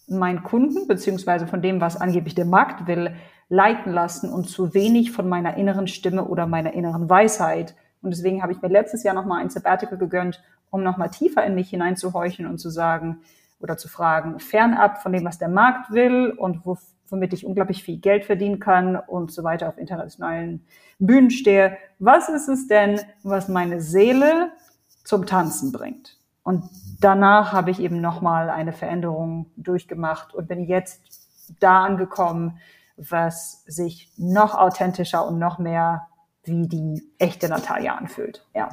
meinen 0.07 0.43
Kunden 0.43 0.87
beziehungsweise 0.87 1.47
von 1.47 1.63
dem, 1.63 1.81
was 1.81 2.01
angeblich 2.01 2.35
der 2.35 2.45
Markt 2.45 2.87
will, 2.87 3.15
leiten 3.49 3.93
lassen 3.93 4.31
und 4.31 4.49
zu 4.49 4.75
wenig 4.75 5.13
von 5.13 5.29
meiner 5.29 5.57
inneren 5.57 5.87
Stimme 5.87 6.25
oder 6.25 6.47
meiner 6.47 6.75
inneren 6.75 7.09
Weisheit. 7.09 7.75
Und 8.03 8.11
deswegen 8.11 8.43
habe 8.43 8.53
ich 8.53 8.61
mir 8.61 8.69
letztes 8.69 9.03
Jahr 9.03 9.15
nochmal 9.15 9.41
ein 9.41 9.51
Sabbatical 9.51 9.99
gegönnt, 9.99 10.43
um 10.71 10.83
nochmal 10.83 11.11
tiefer 11.11 11.45
in 11.45 11.55
mich 11.55 11.71
hineinzuhorchen 11.71 12.47
und 12.47 12.59
zu 12.59 12.69
sagen, 12.69 13.21
oder 13.61 13.77
zu 13.77 13.89
fragen, 13.89 14.39
fernab 14.41 15.03
von 15.03 15.13
dem, 15.13 15.25
was 15.25 15.39
der 15.39 15.49
Markt 15.49 15.91
will 15.91 16.31
und 16.31 16.65
wo, 16.65 16.79
womit 17.09 17.33
ich 17.33 17.45
unglaublich 17.45 17.83
viel 17.83 17.99
Geld 17.99 18.25
verdienen 18.25 18.61
kann 18.61 18.97
und 18.97 19.33
so 19.33 19.45
weiter 19.45 19.69
auf 19.69 19.79
internationalen 19.79 20.65
Bühnen 20.99 21.31
stehe. 21.31 21.77
Was 21.99 22.29
ist 22.29 22.49
es 22.49 22.69
denn, 22.69 23.01
was 23.23 23.49
meine 23.49 23.81
Seele 23.81 24.53
zum 25.05 25.27
Tanzen 25.27 25.73
bringt? 25.73 26.19
Und 26.43 26.65
danach 27.01 27.53
habe 27.53 27.71
ich 27.71 27.81
eben 27.81 28.01
nochmal 28.01 28.49
eine 28.49 28.73
Veränderung 28.73 29.51
durchgemacht 29.57 30.35
und 30.35 30.49
bin 30.49 30.65
jetzt 30.65 31.03
da 31.61 31.85
angekommen, 31.85 32.59
was 32.97 33.65
sich 33.67 34.11
noch 34.17 34.55
authentischer 34.55 35.27
und 35.27 35.39
noch 35.39 35.59
mehr 35.59 36.09
wie 36.45 36.67
die 36.67 37.03
echte 37.19 37.49
Natalia 37.49 37.95
anfühlt. 37.95 38.47
Ja. 38.55 38.71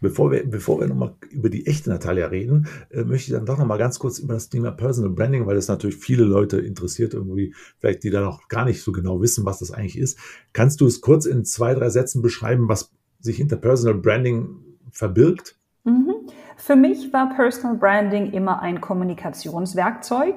Bevor 0.00 0.30
wir, 0.30 0.48
bevor 0.48 0.80
wir 0.80 0.86
nochmal 0.86 1.14
über 1.30 1.50
die 1.50 1.66
echte 1.66 1.90
Natalia 1.90 2.26
reden, 2.26 2.68
äh, 2.90 3.02
möchte 3.02 3.32
ich 3.32 3.36
dann 3.36 3.46
doch 3.46 3.58
nochmal 3.58 3.78
ganz 3.78 3.98
kurz 3.98 4.18
über 4.18 4.34
das 4.34 4.48
Thema 4.48 4.70
Personal 4.70 5.10
Branding, 5.10 5.46
weil 5.46 5.56
das 5.56 5.68
natürlich 5.68 5.96
viele 5.96 6.24
Leute 6.24 6.58
interessiert, 6.58 7.14
irgendwie, 7.14 7.54
vielleicht 7.78 8.04
die 8.04 8.10
da 8.10 8.20
noch 8.20 8.48
gar 8.48 8.64
nicht 8.64 8.82
so 8.82 8.92
genau 8.92 9.20
wissen, 9.20 9.44
was 9.44 9.58
das 9.58 9.72
eigentlich 9.72 9.98
ist. 9.98 10.18
Kannst 10.52 10.80
du 10.80 10.86
es 10.86 11.00
kurz 11.00 11.26
in 11.26 11.44
zwei, 11.44 11.74
drei 11.74 11.88
Sätzen 11.88 12.22
beschreiben, 12.22 12.68
was 12.68 12.92
sich 13.20 13.36
hinter 13.36 13.56
Personal 13.56 13.98
Branding 13.98 14.48
verbirgt? 14.92 15.56
Mhm. 15.84 16.14
Für 16.56 16.76
mich 16.76 17.12
war 17.12 17.34
Personal 17.34 17.76
Branding 17.76 18.32
immer 18.32 18.60
ein 18.60 18.80
Kommunikationswerkzeug 18.80 20.36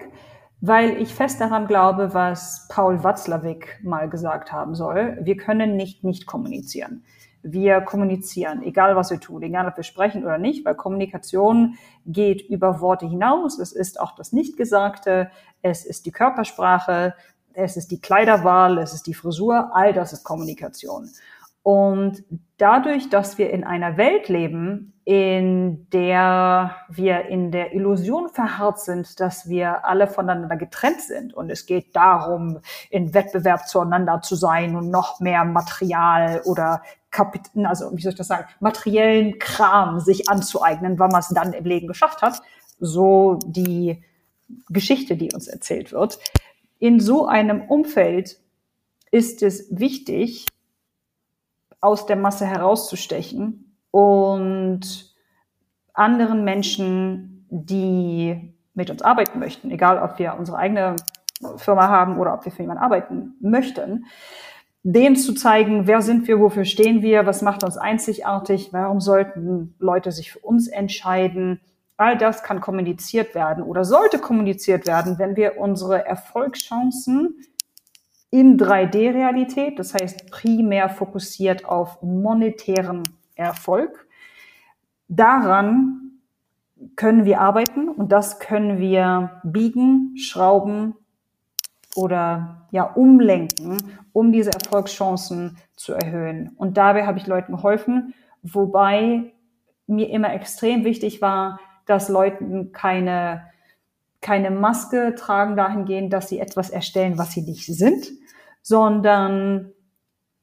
weil 0.62 1.02
ich 1.02 1.14
fest 1.14 1.42
daran 1.42 1.68
glaube, 1.68 2.14
was 2.14 2.68
Paul 2.70 3.04
Watzlawick 3.04 3.80
mal 3.84 4.08
gesagt 4.08 4.52
haben 4.52 4.76
soll. 4.76 5.18
Wir 5.22 5.36
können 5.36 5.76
nicht 5.76 6.04
nicht 6.04 6.28
kommunizieren. 6.28 7.04
Wir 7.44 7.82
kommunizieren, 7.82 8.62
egal 8.64 8.96
was 8.96 9.12
wir 9.12 9.20
tun, 9.20 9.42
egal 9.42 9.68
ob 9.68 9.78
wir 9.78 9.84
sprechen 9.84 10.24
oder 10.24 10.38
nicht, 10.38 10.64
weil 10.66 10.76
Kommunikation 10.76 11.76
geht 12.06 12.42
über 12.50 12.82
Worte 12.82 13.08
hinaus. 13.08 13.60
Es 13.60 13.72
ist 13.72 14.00
auch 14.00 14.16
das 14.16 14.32
Nichtgesagte, 14.32 15.32
es 15.62 15.86
ist 15.86 16.06
die 16.06 16.12
Körpersprache, 16.12 17.16
es 17.54 17.78
ist 17.78 17.92
die 17.92 18.00
Kleiderwahl, 18.00 18.78
es 18.78 18.94
ist 18.94 19.08
die 19.08 19.14
Frisur, 19.14 19.72
all 19.74 19.94
das 19.94 20.14
ist 20.14 20.24
Kommunikation. 20.24 21.10
Und 21.64 22.24
dadurch, 22.58 23.10
dass 23.10 23.38
wir 23.38 23.52
in 23.52 23.64
einer 23.64 23.98
Welt 23.98 24.30
leben, 24.30 24.94
in 25.04 25.90
der 25.92 26.76
wir 26.90 27.26
in 27.26 27.52
der 27.52 27.74
Illusion 27.74 28.30
verharrt 28.30 28.80
sind, 28.80 29.20
dass 29.20 29.48
wir 29.50 29.86
alle 29.86 30.08
voneinander 30.08 30.58
getrennt 30.58 31.02
sind 31.02 31.34
und 31.34 31.50
es 31.50 31.66
geht 31.66 31.96
darum, 31.96 32.60
in 32.90 33.14
Wettbewerb 33.14 33.68
zueinander 33.68 34.22
zu 34.22 34.36
sein 34.36 34.76
und 34.76 34.90
noch 34.90 35.20
mehr 35.20 35.44
Material 35.44 36.42
oder 36.46 36.82
Kapit 37.12 37.50
also 37.64 37.96
wie 37.96 38.02
soll 38.02 38.14
ich 38.14 38.18
das 38.18 38.28
sagen, 38.28 38.48
materiellen 38.60 39.38
Kram 39.38 40.00
sich 40.00 40.30
anzueignen, 40.30 40.98
weil 40.98 41.10
man 41.10 41.20
es 41.20 41.28
dann 41.30 41.54
im 41.54 41.66
Leben 41.66 41.88
geschafft 41.88 42.22
hat, 42.22 42.42
so 42.80 43.38
die 43.46 44.04
Geschichte, 44.70 45.16
die 45.16 45.32
uns 45.34 45.48
erzählt 45.48 45.92
wird. 45.92 46.20
In 46.80 47.00
so 47.00 47.28
einem 47.28 47.62
Umfeld 47.62 48.40
ist 49.12 49.44
es 49.44 49.68
wichtig, 49.70 50.48
aus 51.82 52.06
der 52.06 52.16
Masse 52.16 52.46
herauszustechen 52.46 53.76
und 53.92 55.16
anderen 55.94 56.44
Menschen, 56.44 57.46
die 57.50 58.56
mit 58.74 58.90
uns 58.90 59.02
arbeiten 59.02 59.40
möchten, 59.40 59.72
egal 59.72 60.02
ob 60.02 60.18
wir 60.20 60.36
unsere 60.38 60.58
eigene 60.58 60.96
Firma 61.58 61.90
haben 61.90 62.18
oder 62.18 62.34
ob 62.34 62.46
wir 62.46 62.52
für 62.52 62.62
jemanden 62.62 62.84
arbeiten 62.84 63.34
möchten, 63.42 64.06
denen 64.84 65.16
zu 65.16 65.34
zeigen, 65.34 65.86
wer 65.86 66.02
sind 66.02 66.28
wir, 66.28 66.40
wofür 66.40 66.66
stehen 66.66 67.02
wir, 67.02 67.26
was 67.26 67.42
macht 67.42 67.64
uns 67.64 67.78
einzigartig, 67.78 68.70
warum 68.72 69.00
sollten 69.00 69.76
Leute 69.80 70.12
sich 70.12 70.32
für 70.32 70.40
uns 70.40 70.68
entscheiden. 70.68 71.62
All 71.98 72.18
das 72.18 72.42
kann 72.42 72.62
kommuniziert 72.62 73.36
werden 73.36 73.64
oder 73.64 73.86
sollte 73.86 74.18
kommuniziert 74.18 74.88
werden, 74.88 75.20
wenn 75.20 75.36
wir 75.36 75.58
unsere 75.60 76.06
Erfolgschancen 76.06 77.36
in 78.32 78.58
3D-Realität, 78.58 79.78
das 79.78 79.94
heißt 79.94 80.32
primär 80.32 80.90
fokussiert 80.90 81.66
auf 81.66 82.02
monetären 82.02 83.04
Erfolg. 83.36 84.08
Daran 85.08 86.22
können 86.96 87.26
wir 87.26 87.42
arbeiten 87.42 87.90
und 87.90 88.12
das 88.12 88.40
können 88.40 88.80
wir 88.80 89.42
biegen, 89.44 90.16
schrauben 90.18 90.96
oder 91.96 92.68
ja 92.72 92.84
umlenken, 92.84 93.78
um 94.14 94.32
diese 94.32 94.52
Erfolgschancen 94.52 95.58
zu 95.76 95.94
erhöhen. 95.94 96.52
Und 96.58 96.78
dabei 96.78 97.06
habe 97.06 97.18
ich 97.18 97.28
Leuten 97.28 97.54
geholfen, 97.54 98.14
wobei 98.44 99.34
mir 99.88 100.10
immer 100.10 100.34
extrem 100.34 100.84
wichtig 100.84 101.22
war, 101.22 101.60
dass 101.86 102.10
Leuten 102.10 102.72
keine 102.72 103.52
keine 104.22 104.52
Maske 104.52 105.16
tragen 105.16 105.56
dahingehend, 105.56 106.14
dass 106.14 106.30
sie 106.30 106.40
etwas 106.40 106.70
erstellen, 106.70 107.18
was 107.18 107.32
sie 107.32 107.42
nicht 107.42 107.66
sind, 107.66 108.12
sondern 108.62 109.72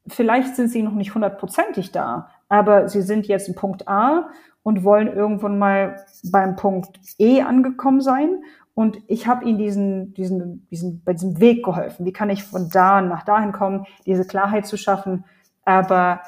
vielleicht 0.07 0.55
sind 0.55 0.67
sie 0.69 0.83
noch 0.83 0.93
nicht 0.93 1.15
hundertprozentig 1.15 1.91
da, 1.91 2.29
aber 2.49 2.89
sie 2.89 3.01
sind 3.01 3.27
jetzt 3.27 3.47
in 3.47 3.55
Punkt 3.55 3.87
A 3.87 4.29
und 4.63 4.83
wollen 4.83 5.07
irgendwann 5.07 5.57
mal 5.57 6.05
beim 6.23 6.57
Punkt 6.57 6.99
E 7.17 7.41
angekommen 7.41 8.01
sein. 8.01 8.43
Und 8.79 8.99
ich 9.07 9.27
habe 9.27 9.43
ihnen 9.43 9.57
diesen, 9.57 10.13
diesen, 10.13 10.65
diesen, 10.69 11.03
bei 11.03 11.11
diesem 11.11 11.41
Weg 11.41 11.65
geholfen. 11.65 12.05
Wie 12.05 12.13
kann 12.13 12.29
ich 12.29 12.45
von 12.45 12.69
da 12.69 13.01
nach 13.01 13.25
dahin 13.25 13.51
kommen, 13.51 13.85
diese 14.05 14.25
Klarheit 14.25 14.65
zu 14.67 14.77
schaffen? 14.77 15.25
Aber 15.65 16.21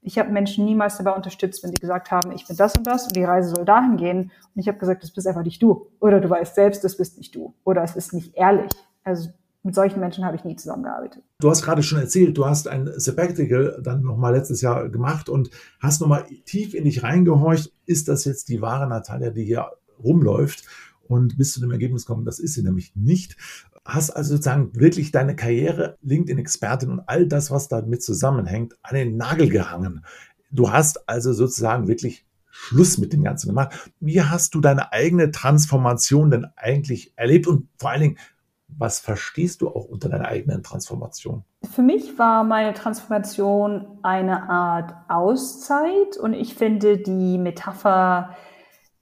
ich 0.00 0.16
habe 0.16 0.30
Menschen 0.30 0.64
niemals 0.64 0.96
dabei 0.98 1.10
unterstützt, 1.10 1.60
wenn 1.64 1.72
sie 1.72 1.80
gesagt 1.80 2.12
haben, 2.12 2.30
ich 2.30 2.46
bin 2.46 2.56
das 2.56 2.76
und 2.76 2.86
das 2.86 3.08
und 3.08 3.16
die 3.16 3.24
Reise 3.24 3.52
soll 3.52 3.64
dahin 3.64 3.96
gehen. 3.96 4.30
Und 4.54 4.60
ich 4.60 4.68
habe 4.68 4.78
gesagt, 4.78 5.02
das 5.02 5.10
bist 5.10 5.26
einfach 5.26 5.42
nicht 5.42 5.60
du. 5.60 5.88
Oder 5.98 6.20
du 6.20 6.30
weißt 6.30 6.54
selbst, 6.54 6.84
das 6.84 6.96
bist 6.96 7.18
nicht 7.18 7.34
du. 7.34 7.52
Oder 7.64 7.82
es 7.82 7.96
ist 7.96 8.12
nicht 8.12 8.36
ehrlich. 8.36 8.70
Also 9.02 9.30
mit 9.64 9.74
solchen 9.74 9.98
Menschen 9.98 10.24
habe 10.24 10.36
ich 10.36 10.44
nie 10.44 10.54
zusammengearbeitet. 10.54 11.24
Du 11.40 11.50
hast 11.50 11.64
gerade 11.64 11.82
schon 11.82 11.98
erzählt, 11.98 12.38
du 12.38 12.46
hast 12.46 12.68
ein 12.68 12.88
Sabbatical 12.94 13.80
dann 13.82 14.02
nochmal 14.02 14.36
letztes 14.36 14.60
Jahr 14.60 14.88
gemacht 14.88 15.28
und 15.28 15.50
hast 15.80 16.00
nochmal 16.00 16.26
tief 16.44 16.74
in 16.74 16.84
dich 16.84 17.02
reingehorcht. 17.02 17.72
Ist 17.86 18.06
das 18.06 18.24
jetzt 18.24 18.50
die 18.50 18.62
wahre 18.62 18.86
Natalia, 18.86 19.30
die 19.30 19.42
hier 19.42 19.66
rumläuft? 20.00 20.62
Und 21.08 21.36
bist 21.38 21.54
zu 21.54 21.60
dem 21.60 21.70
Ergebnis 21.70 22.06
gekommen, 22.06 22.24
das 22.24 22.38
ist 22.38 22.54
sie 22.54 22.62
nämlich 22.62 22.94
nicht. 22.94 23.36
Hast 23.84 24.10
also 24.10 24.34
sozusagen 24.34 24.74
wirklich 24.76 25.10
deine 25.10 25.34
Karriere, 25.34 25.96
LinkedIn-Expertin 26.02 26.90
und 26.90 27.00
all 27.00 27.26
das, 27.26 27.50
was 27.50 27.68
damit 27.68 28.02
zusammenhängt, 28.02 28.76
an 28.82 28.94
den 28.94 29.16
Nagel 29.16 29.48
gehangen. 29.48 30.04
Du 30.50 30.70
hast 30.70 31.08
also 31.08 31.32
sozusagen 31.32 31.88
wirklich 31.88 32.26
Schluss 32.50 32.98
mit 32.98 33.12
dem 33.12 33.24
Ganzen 33.24 33.48
gemacht. 33.48 33.90
Wie 34.00 34.20
hast 34.20 34.54
du 34.54 34.60
deine 34.60 34.92
eigene 34.92 35.30
Transformation 35.30 36.30
denn 36.30 36.46
eigentlich 36.56 37.12
erlebt 37.16 37.46
und 37.46 37.68
vor 37.78 37.90
allen 37.90 38.02
Dingen, 38.02 38.18
was 38.66 39.00
verstehst 39.00 39.62
du 39.62 39.68
auch 39.68 39.86
unter 39.86 40.08
deiner 40.08 40.26
eigenen 40.28 40.62
Transformation? 40.62 41.44
Für 41.70 41.82
mich 41.82 42.18
war 42.18 42.44
meine 42.44 42.74
Transformation 42.74 43.98
eine 44.02 44.48
Art 44.50 44.94
Auszeit 45.08 46.16
und 46.20 46.34
ich 46.34 46.54
finde 46.54 46.98
die 46.98 47.38
Metapher 47.38 48.36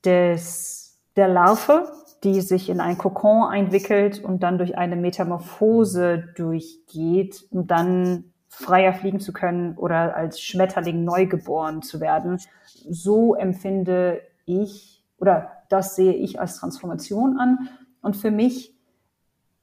des, 0.05 0.86
der 1.17 1.29
Larve 1.29 1.91
die 2.25 2.41
sich 2.41 2.69
in 2.69 2.81
ein 2.81 2.99
Kokon 2.99 3.45
einwickelt 3.45 4.23
und 4.23 4.43
dann 4.43 4.59
durch 4.59 4.77
eine 4.77 4.97
Metamorphose 4.97 6.25
durchgeht, 6.35 7.47
um 7.51 7.67
dann 7.67 8.33
freier 8.49 8.95
fliegen 8.95 9.21
zu 9.21 9.33
können 9.33 9.77
oder 9.77 10.17
als 10.17 10.41
Schmetterling 10.41 11.05
neugeboren 11.05 11.83
zu 11.83 12.01
werden. 12.01 12.41
So 12.89 13.35
empfinde 13.35 14.23
ich 14.47 15.05
oder 15.19 15.53
das 15.69 15.95
sehe 15.95 16.15
ich 16.15 16.41
als 16.41 16.57
Transformation 16.57 17.39
an. 17.39 17.69
Und 18.01 18.17
für 18.17 18.31
mich 18.31 18.75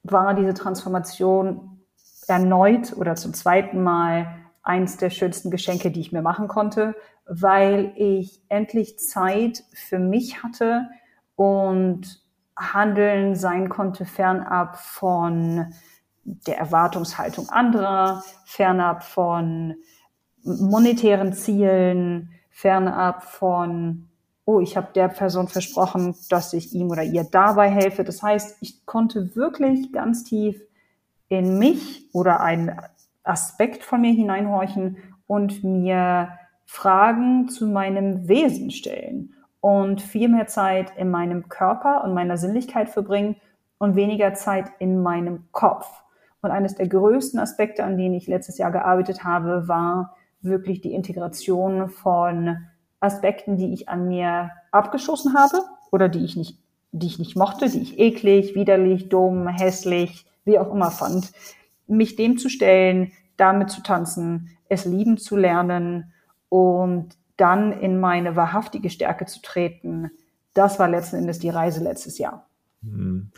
war 0.04 0.34
diese 0.34 0.54
Transformation 0.54 1.82
erneut 2.28 2.96
oder 2.96 3.16
zum 3.16 3.34
zweiten 3.34 3.82
Mal 3.82 4.28
eins 4.62 4.98
der 4.98 5.10
schönsten 5.10 5.50
Geschenke, 5.50 5.92
die 5.92 6.00
ich 6.00 6.12
mir 6.12 6.22
machen 6.22 6.48
konnte, 6.48 6.96
weil 7.26 7.94
ich 7.96 8.42
endlich 8.48 9.00
Zeit 9.00 9.64
für 9.74 10.00
mich 10.00 10.44
hatte 10.44 10.88
und 11.36 12.22
Handeln 12.56 13.36
sein 13.36 13.70
konnte 13.70 14.06
fernab 14.06 14.78
von 14.78 15.74
der 16.24 16.58
Erwartungshaltung 16.58 17.50
anderer, 17.50 18.24
fernab 18.46 19.04
von 19.04 19.76
monetären 20.44 21.34
Zielen, 21.34 22.30
fernab 22.50 23.24
von, 23.24 24.10
oh, 24.46 24.60
ich 24.60 24.78
habe 24.78 24.90
der 24.94 25.08
Person 25.08 25.48
versprochen, 25.48 26.16
dass 26.30 26.54
ich 26.54 26.74
ihm 26.74 26.90
oder 26.90 27.04
ihr 27.04 27.24
dabei 27.24 27.70
helfe. 27.70 28.04
Das 28.04 28.22
heißt, 28.22 28.58
ich 28.62 28.86
konnte 28.86 29.36
wirklich 29.36 29.92
ganz 29.92 30.24
tief 30.24 30.62
in 31.28 31.58
mich 31.58 32.10
oder 32.14 32.42
einen 32.42 32.78
Aspekt 33.24 33.84
von 33.84 34.02
mir 34.02 34.14
hineinhorchen 34.14 34.98
und 35.28 35.64
mir 35.64 36.38
Fragen 36.66 37.50
zu 37.50 37.68
meinem 37.68 38.28
Wesen 38.28 38.72
stellen 38.72 39.34
und 39.64 40.02
viel 40.02 40.28
mehr 40.28 40.48
Zeit 40.48 40.92
in 40.98 41.10
meinem 41.10 41.48
Körper 41.48 42.04
und 42.04 42.14
meiner 42.14 42.36
Sinnlichkeit 42.36 42.90
verbringen 42.90 43.38
und 43.78 43.96
weniger 43.96 44.34
Zeit 44.34 44.70
in 44.80 45.02
meinem 45.02 45.46
Kopf. 45.54 46.04
Und 46.42 46.52
eines 46.52 46.76
der 46.76 46.90
größten 46.90 47.40
Aspekte, 47.40 47.86
an 47.86 47.98
denen 47.98 48.14
ich 48.14 48.28
letztes 48.28 48.58
Jahr 48.58 48.72
gearbeitet 48.72 49.24
habe, 49.24 49.70
war 49.70 50.18
wirklich 50.42 50.82
die 50.82 50.94
Integration 50.94 51.88
von 51.88 52.58
Aspekten, 53.00 53.56
die 53.56 53.74
ich 53.74 53.88
an 53.88 54.10
mir 54.10 54.52
abgeschossen 54.74 55.34
habe 55.34 55.60
oder 55.94 56.10
die 56.10 56.26
ich 56.26 56.36
nicht, 56.36 56.60
die 56.92 57.08
ich 57.08 57.18
nicht 57.18 57.38
mochte, 57.38 57.70
die 57.70 57.84
ich 57.84 58.00
eklig, 58.00 58.56
widerlich, 58.56 59.08
dumm, 59.08 59.48
hässlich, 59.48 60.26
wie 60.44 60.60
auch 60.60 60.74
immer 60.74 60.92
fand, 60.92 61.32
mich 61.88 62.18
dem 62.18 62.38
zu 62.38 62.50
stellen, 62.50 63.14
damit 63.38 63.70
zu 63.70 63.82
tanzen, 63.82 64.50
es 64.68 64.84
lieben 64.84 65.16
zu 65.16 65.38
lernen 65.38 66.12
und 66.50 67.16
dann 67.38 67.72
in 67.72 68.00
meine 68.00 68.36
wahrhaftige 68.36 68.90
Stärke 68.90 69.26
zu 69.26 69.42
treten. 69.42 70.12
Das 70.54 70.80
war 70.80 70.88
letzten 70.88 71.18
Endes 71.18 71.40
die 71.40 71.50
Reise 71.50 71.84
letztes 71.84 72.18
Jahr. 72.18 72.48
Hm 72.84 73.32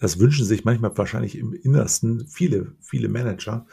das 0.00 0.18
wünschen 0.18 0.44
sich 0.44 0.64
manchmal 0.64 0.96
wahrscheinlich 0.96 1.38
im 1.38 1.52
Innersten 1.52 2.26
viele, 2.26 2.72
viele 2.80 3.08
Manager, 3.08 3.66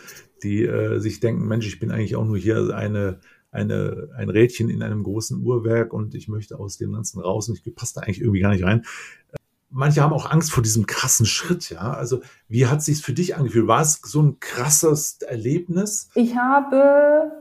die 0.44 0.64
äh, 0.64 1.00
sich 1.00 1.20
denken, 1.20 1.48
Mensch, 1.48 1.68
ich 1.68 1.80
bin 1.80 1.92
eigentlich 1.92 2.16
auch 2.16 2.26
nur 2.26 2.38
hier 2.38 2.76
eine, 2.76 3.20
eine, 3.52 4.10
ein 4.18 4.30
Rädchen 4.30 4.70
in 4.70 4.82
einem 4.82 5.04
großen 5.04 5.42
Uhrwerk 5.42 5.94
und 5.94 6.16
ich 6.16 6.28
möchte 6.28 6.60
aus 6.60 6.78
dem 6.78 6.94
Ganzen 6.94 7.20
raus 7.20 7.48
und 7.48 7.62
ich 7.64 7.76
passe 7.76 7.96
da 7.96 8.02
eigentlich 8.02 8.22
irgendwie 8.22 8.42
gar 8.42 8.52
nicht 8.52 8.64
rein. 8.64 8.86
Manche 9.70 10.02
haben 10.02 10.14
auch 10.14 10.32
Angst 10.32 10.52
vor 10.52 10.64
diesem 10.64 10.86
krassen 10.86 11.26
Schritt, 11.26 11.70
ja. 11.70 11.94
Also, 11.94 12.22
wie 12.48 12.66
hat 12.66 12.82
sich 12.82 13.02
für 13.02 13.14
dich 13.14 13.36
angefühlt? 13.36 13.68
War 13.68 13.82
es 13.82 14.00
so 14.04 14.22
ein 14.22 14.40
krasses 14.40 15.22
Erlebnis? 15.22 16.10
Ich 16.16 16.36
habe 16.36 17.32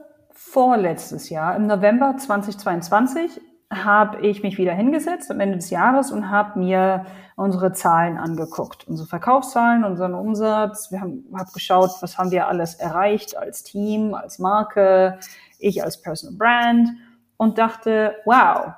vorletztes 0.54 1.30
Jahr, 1.30 1.56
im 1.56 1.66
November 1.66 2.16
2022, 2.16 3.40
habe 3.72 4.24
ich 4.24 4.44
mich 4.44 4.56
wieder 4.56 4.72
hingesetzt 4.72 5.28
am 5.32 5.40
Ende 5.40 5.56
des 5.56 5.70
Jahres 5.70 6.12
und 6.12 6.30
habe 6.30 6.60
mir 6.60 7.06
unsere 7.34 7.72
Zahlen 7.72 8.18
angeguckt, 8.18 8.86
unsere 8.86 9.08
Verkaufszahlen, 9.08 9.82
unseren 9.82 10.14
Umsatz. 10.14 10.92
Wir 10.92 11.00
haben 11.00 11.24
hab 11.34 11.52
geschaut, 11.52 11.90
was 12.02 12.18
haben 12.18 12.30
wir 12.30 12.46
alles 12.46 12.74
erreicht 12.76 13.36
als 13.36 13.64
Team, 13.64 14.14
als 14.14 14.38
Marke, 14.38 15.18
ich 15.58 15.82
als 15.82 16.00
Personal 16.00 16.36
Brand 16.38 16.88
und 17.36 17.58
dachte, 17.58 18.14
wow, 18.24 18.74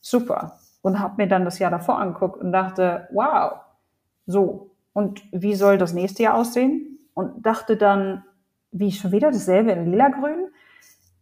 super. 0.00 0.58
Und 0.82 0.98
habe 0.98 1.14
mir 1.18 1.28
dann 1.28 1.44
das 1.44 1.60
Jahr 1.60 1.70
davor 1.70 2.00
angeguckt 2.00 2.40
und 2.40 2.50
dachte, 2.50 3.06
wow, 3.12 3.52
so. 4.26 4.72
Und 4.92 5.22
wie 5.30 5.54
soll 5.54 5.78
das 5.78 5.92
nächste 5.92 6.24
Jahr 6.24 6.34
aussehen? 6.34 6.98
Und 7.14 7.46
dachte 7.46 7.76
dann, 7.76 8.24
wie 8.72 8.90
schon 8.90 9.12
wieder 9.12 9.30
dasselbe 9.30 9.70
in 9.70 9.92
lila-grün. 9.92 10.48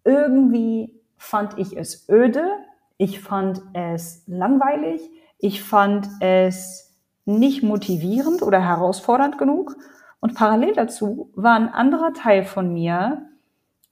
Irgendwie 0.08 0.98
fand 1.18 1.58
ich 1.58 1.76
es 1.76 2.08
öde, 2.08 2.48
ich 2.96 3.20
fand 3.20 3.60
es 3.74 4.22
langweilig. 4.26 5.02
Ich 5.38 5.62
fand 5.62 6.08
es 6.20 6.96
nicht 7.26 7.62
motivierend 7.62 8.40
oder 8.40 8.58
herausfordernd 8.58 9.36
genug. 9.36 9.76
Und 10.20 10.34
parallel 10.34 10.72
dazu 10.72 11.30
war 11.34 11.54
ein 11.54 11.68
anderer 11.68 12.14
Teil 12.14 12.44
von 12.44 12.72
mir 12.72 13.28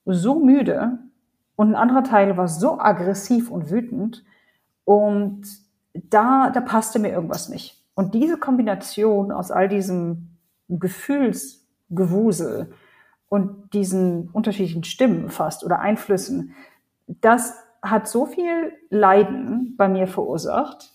so 0.07 0.41
müde 0.41 1.01
und 1.55 1.73
ein 1.73 1.77
anderer 1.77 2.03
Teil 2.03 2.39
war 2.39 2.49
so 2.49 2.81
aggressiv 2.81 3.51
und 3.51 3.71
wütend. 3.71 4.25
Und 4.85 5.43
da, 5.93 6.49
da 6.49 6.63
passte 6.63 6.99
mir 6.99 7.11
irgendwas 7.11 7.51
nicht. 7.51 7.85
Und 7.95 8.15
diese 8.15 8.39
Kombination 8.39 9.33
aus 9.33 9.51
all 9.51 9.69
diesem 9.69 10.31
Gefühlsgewusel 10.69 12.73
und 13.29 13.73
diesen 13.73 14.31
unterschiedlichen 14.31 14.85
Stimmen 14.85 15.31
fast 15.31 15.65
oder 15.65 15.81
Einflüssen, 15.81 16.55
das 17.07 17.57
hat 17.83 18.09
so 18.09 18.27
viel 18.27 18.73
Leiden 18.91 19.75
bei 19.77 19.89
mir 19.89 20.07
verursacht, 20.07 20.93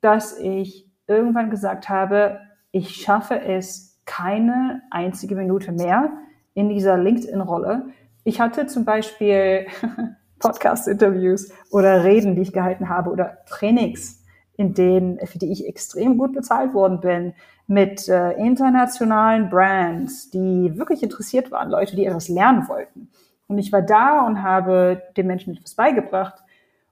dass 0.00 0.38
ich 0.38 0.88
irgendwann 1.06 1.50
gesagt 1.50 1.88
habe, 1.88 2.40
ich 2.70 2.96
schaffe 2.96 3.40
es 3.40 3.98
keine 4.04 4.82
einzige 4.90 5.34
Minute 5.34 5.72
mehr 5.72 6.10
in 6.54 6.68
dieser 6.68 6.96
LinkedIn-Rolle. 6.96 7.88
Ich 8.24 8.40
hatte 8.40 8.66
zum 8.66 8.84
Beispiel 8.84 9.66
Podcast-Interviews 10.38 11.52
oder 11.70 12.04
Reden, 12.04 12.34
die 12.34 12.42
ich 12.42 12.52
gehalten 12.52 12.88
habe 12.88 13.10
oder 13.10 13.38
Trainings, 13.46 14.24
in 14.56 14.74
denen, 14.74 15.18
für 15.26 15.38
die 15.38 15.52
ich 15.52 15.66
extrem 15.66 16.18
gut 16.18 16.32
bezahlt 16.32 16.74
worden 16.74 17.00
bin, 17.00 17.34
mit 17.68 18.08
äh, 18.08 18.32
internationalen 18.32 19.50
Brands, 19.50 20.30
die 20.30 20.76
wirklich 20.76 21.02
interessiert 21.02 21.50
waren, 21.50 21.70
Leute, 21.70 21.94
die 21.94 22.06
etwas 22.06 22.28
lernen 22.28 22.66
wollten. 22.66 23.10
Und 23.46 23.58
ich 23.58 23.70
war 23.72 23.82
da 23.82 24.26
und 24.26 24.42
habe 24.42 25.02
den 25.16 25.26
Menschen 25.26 25.54
etwas 25.54 25.74
beigebracht. 25.74 26.42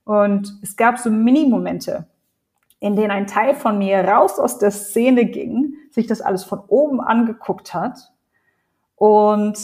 Und 0.04 0.58
es 0.62 0.76
gab 0.76 0.98
so 0.98 1.10
Mini-Momente, 1.10 2.06
in 2.78 2.94
denen 2.94 3.10
ein 3.10 3.26
Teil 3.26 3.54
von 3.54 3.78
mir 3.78 4.00
raus 4.00 4.38
aus 4.38 4.58
der 4.58 4.70
Szene 4.70 5.24
ging, 5.24 5.74
sich 5.90 6.06
das 6.06 6.20
alles 6.20 6.44
von 6.44 6.60
oben 6.68 7.00
angeguckt 7.00 7.72
hat 7.72 8.12
und 8.96 9.58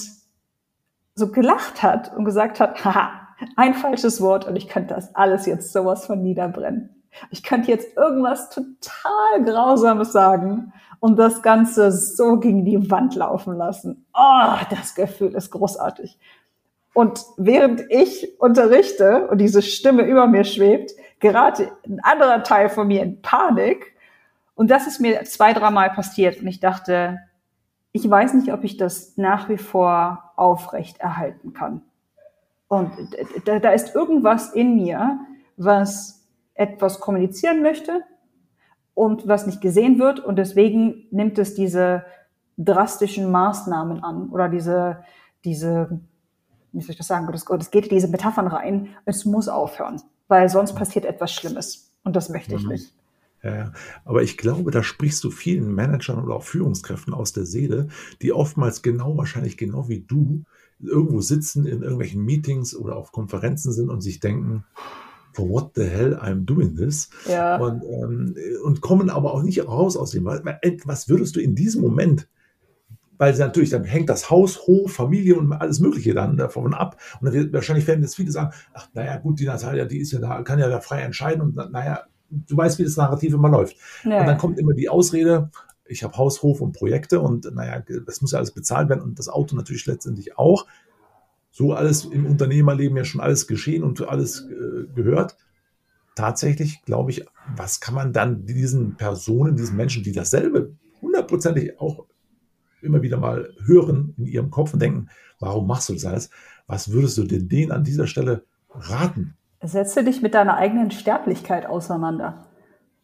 so 1.14 1.30
gelacht 1.30 1.82
hat 1.82 2.16
und 2.16 2.24
gesagt 2.24 2.58
hat, 2.58 2.84
haha, 2.84 3.28
ein 3.56 3.74
falsches 3.74 4.22
Wort 4.22 4.46
und 4.46 4.56
ich 4.56 4.68
könnte 4.68 4.94
das 4.94 5.14
alles 5.14 5.44
jetzt 5.44 5.72
sowas 5.72 6.06
von 6.06 6.22
niederbrennen. 6.22 7.01
Ich 7.30 7.42
könnte 7.42 7.70
jetzt 7.70 7.96
irgendwas 7.96 8.50
total 8.50 9.44
Grausames 9.44 10.12
sagen 10.12 10.72
und 11.00 11.18
das 11.18 11.42
Ganze 11.42 11.90
so 11.92 12.38
gegen 12.38 12.64
die 12.64 12.90
Wand 12.90 13.14
laufen 13.14 13.56
lassen. 13.56 14.06
Oh, 14.14 14.54
das 14.70 14.94
Gefühl 14.94 15.34
ist 15.34 15.50
großartig. 15.50 16.18
Und 16.94 17.24
während 17.36 17.82
ich 17.90 18.40
unterrichte 18.40 19.28
und 19.28 19.38
diese 19.38 19.62
Stimme 19.62 20.02
über 20.02 20.26
mir 20.26 20.44
schwebt, 20.44 20.92
gerate 21.20 21.72
ein 21.86 22.00
anderer 22.02 22.42
Teil 22.42 22.68
von 22.68 22.86
mir 22.86 23.02
in 23.02 23.22
Panik. 23.22 23.96
Und 24.54 24.70
das 24.70 24.86
ist 24.86 25.00
mir 25.00 25.24
zwei, 25.24 25.52
dreimal 25.54 25.90
passiert. 25.90 26.40
Und 26.40 26.46
ich 26.46 26.60
dachte, 26.60 27.18
ich 27.92 28.08
weiß 28.08 28.34
nicht, 28.34 28.52
ob 28.52 28.64
ich 28.64 28.76
das 28.76 29.16
nach 29.16 29.48
wie 29.48 29.58
vor 29.58 30.32
aufrecht 30.36 31.00
erhalten 31.00 31.52
kann. 31.52 31.82
Und 32.68 32.90
da, 33.44 33.58
da 33.58 33.70
ist 33.70 33.94
irgendwas 33.94 34.52
in 34.52 34.76
mir, 34.76 35.18
was 35.56 36.21
etwas 36.54 37.00
kommunizieren 37.00 37.62
möchte 37.62 38.02
und 38.94 39.26
was 39.26 39.46
nicht 39.46 39.60
gesehen 39.60 39.98
wird. 39.98 40.20
Und 40.20 40.36
deswegen 40.36 41.06
nimmt 41.10 41.38
es 41.38 41.54
diese 41.54 42.04
drastischen 42.58 43.30
Maßnahmen 43.30 44.04
an 44.04 44.28
oder 44.30 44.48
diese, 44.48 45.02
diese 45.44 46.00
wie 46.72 46.80
soll 46.80 46.90
ich 46.90 46.98
das 46.98 47.06
sagen, 47.06 47.26
Gottes 47.26 47.44
Gott, 47.44 47.60
es 47.60 47.70
geht 47.70 47.84
in 47.84 47.94
diese 47.94 48.08
Metaphern 48.08 48.46
rein, 48.46 48.88
es 49.04 49.24
muss 49.24 49.48
aufhören, 49.48 50.00
weil 50.28 50.48
sonst 50.48 50.74
passiert 50.74 51.04
etwas 51.04 51.32
Schlimmes 51.32 51.92
und 52.04 52.16
das 52.16 52.28
möchte 52.28 52.54
ich 52.54 52.64
mhm. 52.64 52.70
nicht. 52.70 52.94
Ja, 53.42 53.56
ja, 53.56 53.72
aber 54.04 54.22
ich 54.22 54.38
glaube, 54.38 54.70
da 54.70 54.84
sprichst 54.84 55.24
du 55.24 55.30
vielen 55.30 55.74
Managern 55.74 56.22
oder 56.22 56.36
auch 56.36 56.44
Führungskräften 56.44 57.12
aus 57.12 57.32
der 57.32 57.44
Seele, 57.44 57.88
die 58.22 58.32
oftmals 58.32 58.82
genau, 58.82 59.16
wahrscheinlich 59.16 59.56
genau 59.56 59.88
wie 59.88 60.00
du, 60.00 60.44
irgendwo 60.78 61.20
sitzen 61.20 61.66
in 61.66 61.82
irgendwelchen 61.82 62.24
Meetings 62.24 62.74
oder 62.74 62.96
auf 62.96 63.12
Konferenzen 63.12 63.72
sind 63.72 63.90
und 63.90 64.00
sich 64.00 64.20
denken, 64.20 64.64
for 65.32 65.48
what 65.48 65.72
the 65.74 65.84
hell 65.84 66.14
I'm 66.14 66.44
doing 66.44 66.76
this? 66.76 67.10
Ja. 67.28 67.56
Und, 67.56 67.82
ähm, 67.84 68.34
und 68.64 68.80
kommen 68.80 69.10
aber 69.10 69.34
auch 69.34 69.42
nicht 69.42 69.66
raus 69.66 69.96
aus 69.96 70.12
dem, 70.12 70.24
was 70.24 71.08
würdest 71.08 71.36
du 71.36 71.40
in 71.40 71.54
diesem 71.54 71.82
Moment 71.82 72.28
weil 73.22 73.34
sie 73.34 73.40
natürlich, 73.40 73.70
dann 73.70 73.84
hängt 73.84 74.08
das 74.08 74.30
Haus, 74.30 74.66
Hof, 74.66 74.94
Familie 74.94 75.36
und 75.36 75.52
alles 75.52 75.78
Mögliche 75.78 76.12
dann 76.12 76.36
davon 76.36 76.74
ab. 76.74 76.96
Und 77.20 77.26
dann 77.26 77.34
wird, 77.34 77.52
wahrscheinlich 77.52 77.86
werden 77.86 78.02
jetzt 78.02 78.16
viele 78.16 78.32
sagen, 78.32 78.52
ach, 78.74 78.88
naja, 78.94 79.16
gut, 79.18 79.38
die 79.38 79.44
Natalia, 79.44 79.84
die 79.84 79.98
ist 79.98 80.10
ja 80.10 80.18
da, 80.18 80.42
kann 80.42 80.58
ja 80.58 80.68
da 80.68 80.80
frei 80.80 81.02
entscheiden 81.02 81.40
und 81.40 81.54
naja, 81.54 82.02
du 82.30 82.56
weißt, 82.56 82.80
wie 82.80 82.82
das 82.82 82.96
Narrativ 82.96 83.32
immer 83.32 83.48
läuft. 83.48 83.76
Ja. 84.02 84.20
Und 84.20 84.26
dann 84.26 84.38
kommt 84.38 84.58
immer 84.58 84.74
die 84.74 84.88
Ausrede, 84.88 85.50
ich 85.86 86.02
habe 86.02 86.16
Haus, 86.16 86.42
Hof 86.42 86.60
und 86.60 86.72
Projekte 86.72 87.20
und 87.20 87.44
naja, 87.54 87.84
das 88.04 88.22
muss 88.22 88.32
ja 88.32 88.38
alles 88.38 88.50
bezahlt 88.50 88.88
werden 88.88 89.02
und 89.02 89.20
das 89.20 89.28
Auto 89.28 89.54
natürlich 89.54 89.86
letztendlich 89.86 90.36
auch. 90.36 90.66
So 91.52 91.74
alles 91.74 92.06
im 92.06 92.26
Unternehmerleben 92.26 92.96
ja 92.96 93.04
schon 93.04 93.20
alles 93.20 93.46
geschehen 93.46 93.84
und 93.84 94.00
alles 94.08 94.48
äh, 94.48 94.86
gehört. 94.94 95.36
Tatsächlich 96.16 96.82
glaube 96.84 97.10
ich, 97.10 97.24
was 97.54 97.80
kann 97.80 97.94
man 97.94 98.12
dann 98.12 98.46
diesen 98.46 98.96
Personen, 98.96 99.54
diesen 99.54 99.76
Menschen, 99.76 100.02
die 100.02 100.12
dasselbe 100.12 100.74
hundertprozentig 101.00 101.78
auch 101.78 102.06
immer 102.80 103.02
wieder 103.02 103.18
mal 103.18 103.50
hören 103.64 104.14
in 104.18 104.26
ihrem 104.26 104.50
Kopf 104.50 104.72
und 104.72 104.80
denken, 104.80 105.08
warum 105.38 105.66
machst 105.66 105.88
du 105.88 105.92
das 105.92 106.04
alles? 106.04 106.30
Was 106.66 106.90
würdest 106.90 107.18
du 107.18 107.24
denn 107.24 107.48
denen 107.48 107.70
an 107.70 107.84
dieser 107.84 108.06
Stelle 108.06 108.44
raten? 108.70 109.36
Setze 109.62 110.02
dich 110.04 110.22
mit 110.22 110.34
deiner 110.34 110.56
eigenen 110.56 110.90
Sterblichkeit 110.90 111.66
auseinander. 111.66 112.46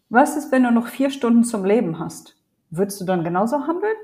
Was 0.08 0.37
ist, 0.37 0.50
wenn 0.50 0.62
du 0.62 0.70
noch 0.70 0.88
vier 0.88 1.11
Stunden 1.11 1.44
zum 1.44 1.64
Leben 1.64 1.98
hast? 1.98 2.37
Würdest 2.70 3.00
du 3.00 3.04
dann 3.04 3.24
genauso 3.24 3.66
handeln? 3.66 3.94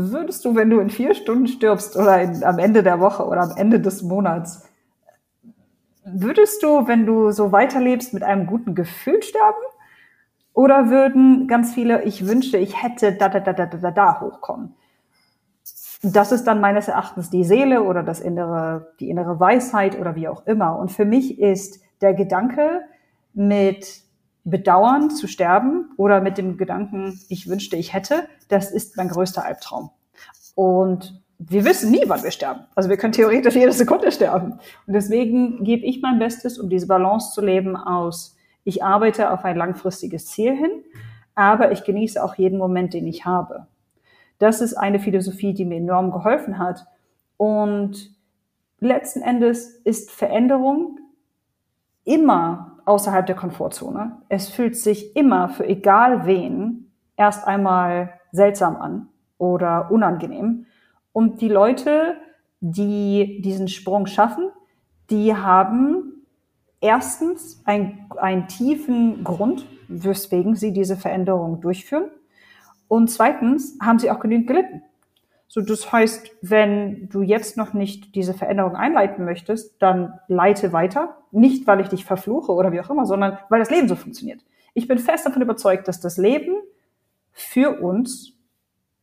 Würdest 0.00 0.44
du, 0.44 0.54
wenn 0.54 0.70
du 0.70 0.78
in 0.78 0.90
vier 0.90 1.14
Stunden 1.14 1.48
stirbst 1.48 1.96
oder 1.96 2.20
in, 2.22 2.44
am 2.44 2.58
Ende 2.58 2.82
der 2.82 3.00
Woche 3.00 3.26
oder 3.26 3.42
am 3.42 3.56
Ende 3.56 3.80
des 3.80 4.02
Monats, 4.02 4.68
würdest 6.04 6.62
du, 6.62 6.86
wenn 6.86 7.04
du 7.04 7.32
so 7.32 7.50
weiterlebst, 7.52 8.14
mit 8.14 8.22
einem 8.22 8.46
guten 8.46 8.74
Gefühl 8.74 9.22
sterben? 9.22 9.56
Oder 10.52 10.90
würden 10.90 11.46
ganz 11.48 11.74
viele, 11.74 12.02
ich 12.02 12.26
wünschte, 12.26 12.58
ich 12.58 12.82
hätte 12.82 13.12
da, 13.12 13.28
da, 13.28 13.40
da, 13.40 13.52
da, 13.52 13.66
da, 13.66 13.90
da 13.90 14.20
hochkommen? 14.20 14.74
Das 16.02 16.30
ist 16.30 16.44
dann 16.44 16.60
meines 16.60 16.86
Erachtens 16.86 17.30
die 17.30 17.44
Seele 17.44 17.82
oder 17.82 18.02
das 18.04 18.20
innere, 18.20 18.92
die 19.00 19.10
innere 19.10 19.40
Weisheit 19.40 19.98
oder 19.98 20.14
wie 20.14 20.28
auch 20.28 20.46
immer. 20.46 20.78
Und 20.78 20.92
für 20.92 21.04
mich 21.04 21.40
ist 21.40 21.80
der 22.00 22.14
Gedanke, 22.14 22.82
mit 23.34 24.02
Bedauern 24.50 25.10
zu 25.10 25.26
sterben 25.26 25.90
oder 25.96 26.20
mit 26.20 26.38
dem 26.38 26.56
Gedanken, 26.56 27.20
ich 27.28 27.48
wünschte, 27.48 27.76
ich 27.76 27.92
hätte, 27.92 28.28
das 28.48 28.70
ist 28.70 28.96
mein 28.96 29.08
größter 29.08 29.44
Albtraum. 29.44 29.90
Und 30.54 31.22
wir 31.38 31.64
wissen 31.64 31.90
nie, 31.90 32.02
wann 32.06 32.22
wir 32.22 32.30
sterben. 32.30 32.60
Also 32.74 32.88
wir 32.88 32.96
können 32.96 33.12
theoretisch 33.12 33.54
jede 33.54 33.72
Sekunde 33.72 34.10
sterben. 34.10 34.52
Und 34.86 34.92
deswegen 34.92 35.62
gebe 35.64 35.84
ich 35.86 36.02
mein 36.02 36.18
Bestes, 36.18 36.58
um 36.58 36.68
diese 36.68 36.86
Balance 36.86 37.32
zu 37.32 37.40
leben 37.40 37.76
aus, 37.76 38.36
ich 38.64 38.82
arbeite 38.82 39.30
auf 39.30 39.44
ein 39.44 39.56
langfristiges 39.56 40.26
Ziel 40.26 40.54
hin, 40.54 40.70
aber 41.34 41.72
ich 41.72 41.84
genieße 41.84 42.22
auch 42.22 42.34
jeden 42.34 42.58
Moment, 42.58 42.92
den 42.92 43.06
ich 43.06 43.24
habe. 43.24 43.66
Das 44.38 44.60
ist 44.60 44.74
eine 44.74 44.98
Philosophie, 44.98 45.54
die 45.54 45.64
mir 45.64 45.76
enorm 45.76 46.10
geholfen 46.10 46.58
hat. 46.58 46.86
Und 47.36 48.14
letzten 48.80 49.22
Endes 49.22 49.68
ist 49.68 50.10
Veränderung 50.10 50.98
immer 52.04 52.77
außerhalb 52.88 53.26
der 53.26 53.36
Komfortzone. 53.36 54.22
Es 54.28 54.48
fühlt 54.48 54.76
sich 54.76 55.14
immer 55.14 55.48
für 55.48 55.66
egal 55.66 56.26
wen 56.26 56.90
erst 57.16 57.46
einmal 57.46 58.14
seltsam 58.32 58.76
an 58.76 59.08
oder 59.36 59.90
unangenehm. 59.90 60.66
Und 61.12 61.40
die 61.40 61.48
Leute, 61.48 62.16
die 62.60 63.40
diesen 63.42 63.68
Sprung 63.68 64.06
schaffen, 64.06 64.50
die 65.10 65.34
haben 65.36 66.26
erstens 66.80 67.62
einen, 67.64 68.06
einen 68.16 68.48
tiefen 68.48 69.24
Grund, 69.24 69.66
weswegen 69.88 70.54
sie 70.54 70.72
diese 70.72 70.96
Veränderung 70.96 71.60
durchführen. 71.60 72.10
Und 72.88 73.10
zweitens 73.10 73.78
haben 73.80 73.98
sie 73.98 74.10
auch 74.10 74.20
genügend 74.20 74.46
gelitten. 74.46 74.82
So, 75.50 75.62
das 75.62 75.90
heißt, 75.90 76.30
wenn 76.42 77.08
du 77.08 77.22
jetzt 77.22 77.56
noch 77.56 77.72
nicht 77.72 78.14
diese 78.14 78.34
Veränderung 78.34 78.76
einleiten 78.76 79.24
möchtest, 79.24 79.80
dann 79.80 80.18
leite 80.28 80.74
weiter. 80.74 81.16
Nicht, 81.30 81.66
weil 81.66 81.80
ich 81.80 81.88
dich 81.88 82.04
verfluche 82.04 82.52
oder 82.52 82.70
wie 82.70 82.80
auch 82.80 82.90
immer, 82.90 83.06
sondern 83.06 83.38
weil 83.48 83.58
das 83.58 83.70
Leben 83.70 83.88
so 83.88 83.96
funktioniert. 83.96 84.42
Ich 84.74 84.86
bin 84.86 84.98
fest 84.98 85.26
davon 85.26 85.40
überzeugt, 85.40 85.88
dass 85.88 86.00
das 86.00 86.18
Leben 86.18 86.54
für 87.32 87.80
uns, 87.80 88.34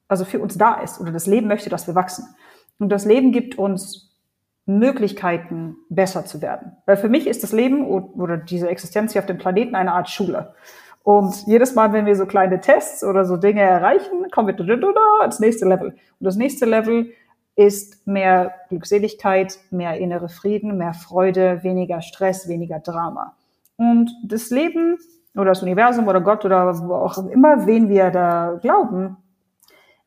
also 0.08 0.24
für 0.24 0.40
uns 0.40 0.58
da 0.58 0.76
ist 0.76 1.02
oder 1.02 1.12
das 1.12 1.26
Leben 1.26 1.48
möchte, 1.48 1.70
dass 1.70 1.88
wir 1.88 1.96
wachsen. 1.96 2.36
Und 2.78 2.90
das 2.90 3.06
Leben 3.06 3.32
gibt 3.32 3.58
uns 3.58 4.16
Möglichkeiten, 4.68 5.78
besser 5.90 6.26
zu 6.26 6.42
werden. 6.42 6.78
Weil 6.86 6.98
für 6.98 7.10
mich 7.10 7.28
ist 7.28 7.44
das 7.44 7.54
Leben 7.54 7.86
oder 7.88 8.38
diese 8.38 8.70
Existenz 8.70 9.14
hier 9.14 9.22
auf 9.22 9.28
dem 9.28 9.38
Planeten 9.38 9.76
eine 9.76 9.94
Art 9.94 10.10
Schule. 10.10 10.54
Und 11.06 11.46
jedes 11.46 11.76
Mal, 11.76 11.94
wenn 11.94 12.08
wir 12.08 12.16
so 12.16 12.26
kleine 12.26 12.60
Tests 12.60 13.04
oder 13.04 13.26
so 13.26 13.38
Dinge 13.38 13.62
erreichen, 13.62 14.32
kommen 14.32 14.48
wir 14.48 15.24
ins 15.24 15.40
nächste 15.40 15.66
Level. 15.68 15.90
Und 15.90 16.26
das 16.26 16.36
nächste 16.36 16.66
Level 16.66 17.12
ist 17.56 18.08
mehr 18.08 18.56
Glückseligkeit, 18.70 19.60
mehr 19.70 20.00
innere 20.00 20.30
Frieden, 20.30 20.80
mehr 20.80 20.96
Freude, 20.96 21.62
weniger 21.62 22.02
Stress, 22.02 22.48
weniger 22.48 22.80
Drama. 22.80 23.36
Und 23.78 24.10
das 24.24 24.50
Leben 24.50 24.98
oder 25.36 25.52
das 25.52 25.62
Universum 25.62 26.08
oder 26.08 26.22
Gott 26.22 26.44
oder 26.44 26.76
wo 26.88 26.96
auch 26.96 27.20
immer, 27.28 27.68
wen 27.68 27.88
wir 27.88 28.10
da 28.10 28.58
glauben, 28.60 29.18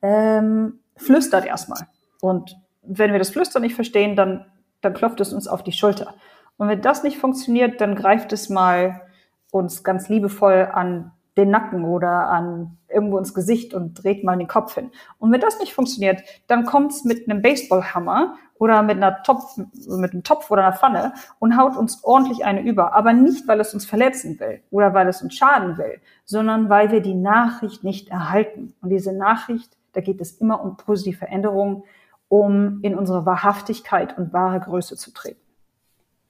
ähm, 0.02 0.80
flüstert 0.96 1.46
erstmal. 1.46 1.86
Und 2.20 2.56
wenn 2.82 3.12
wir 3.12 3.20
das 3.20 3.30
Flüstern 3.30 3.62
nicht 3.62 3.76
verstehen, 3.76 4.16
dann, 4.16 4.46
dann 4.80 4.94
klopft 4.94 5.20
es 5.20 5.32
uns 5.32 5.46
auf 5.46 5.62
die 5.62 5.70
Schulter. 5.70 6.14
Und 6.56 6.66
wenn 6.66 6.82
das 6.82 7.04
nicht 7.04 7.18
funktioniert, 7.18 7.80
dann 7.80 7.94
greift 7.94 8.32
es 8.32 8.48
mal 8.48 9.02
uns 9.50 9.84
ganz 9.84 10.08
liebevoll 10.08 10.68
an 10.72 11.12
den 11.36 11.50
Nacken 11.50 11.84
oder 11.84 12.28
an 12.28 12.76
irgendwo 12.88 13.18
ins 13.18 13.32
Gesicht 13.32 13.72
und 13.72 14.02
dreht 14.02 14.24
mal 14.24 14.36
den 14.36 14.48
Kopf 14.48 14.74
hin. 14.74 14.90
Und 15.18 15.30
wenn 15.30 15.40
das 15.40 15.60
nicht 15.60 15.72
funktioniert, 15.72 16.22
dann 16.48 16.64
kommt's 16.64 17.04
mit 17.04 17.28
einem 17.28 17.42
Baseballhammer 17.42 18.34
oder 18.58 18.82
mit 18.82 18.96
einer 18.96 19.22
Topf, 19.22 19.56
mit 19.56 20.12
einem 20.12 20.24
Topf 20.24 20.50
oder 20.50 20.66
einer 20.66 20.76
Pfanne 20.76 21.14
und 21.38 21.56
haut 21.56 21.76
uns 21.76 22.02
ordentlich 22.02 22.44
eine 22.44 22.62
über. 22.62 22.94
Aber 22.94 23.12
nicht, 23.12 23.46
weil 23.46 23.60
es 23.60 23.72
uns 23.72 23.86
verletzen 23.86 24.40
will 24.40 24.60
oder 24.70 24.94
weil 24.94 25.06
es 25.08 25.22
uns 25.22 25.34
schaden 25.34 25.78
will, 25.78 26.00
sondern 26.24 26.68
weil 26.68 26.90
wir 26.90 27.00
die 27.00 27.14
Nachricht 27.14 27.84
nicht 27.84 28.08
erhalten. 28.08 28.74
Und 28.82 28.90
diese 28.90 29.12
Nachricht, 29.12 29.76
da 29.92 30.00
geht 30.00 30.20
es 30.20 30.32
immer 30.32 30.62
um 30.62 30.76
positive 30.76 31.18
Veränderungen, 31.18 31.84
um 32.28 32.80
in 32.82 32.94
unsere 32.96 33.24
Wahrhaftigkeit 33.26 34.18
und 34.18 34.32
wahre 34.32 34.60
Größe 34.60 34.96
zu 34.96 35.12
treten. 35.12 35.40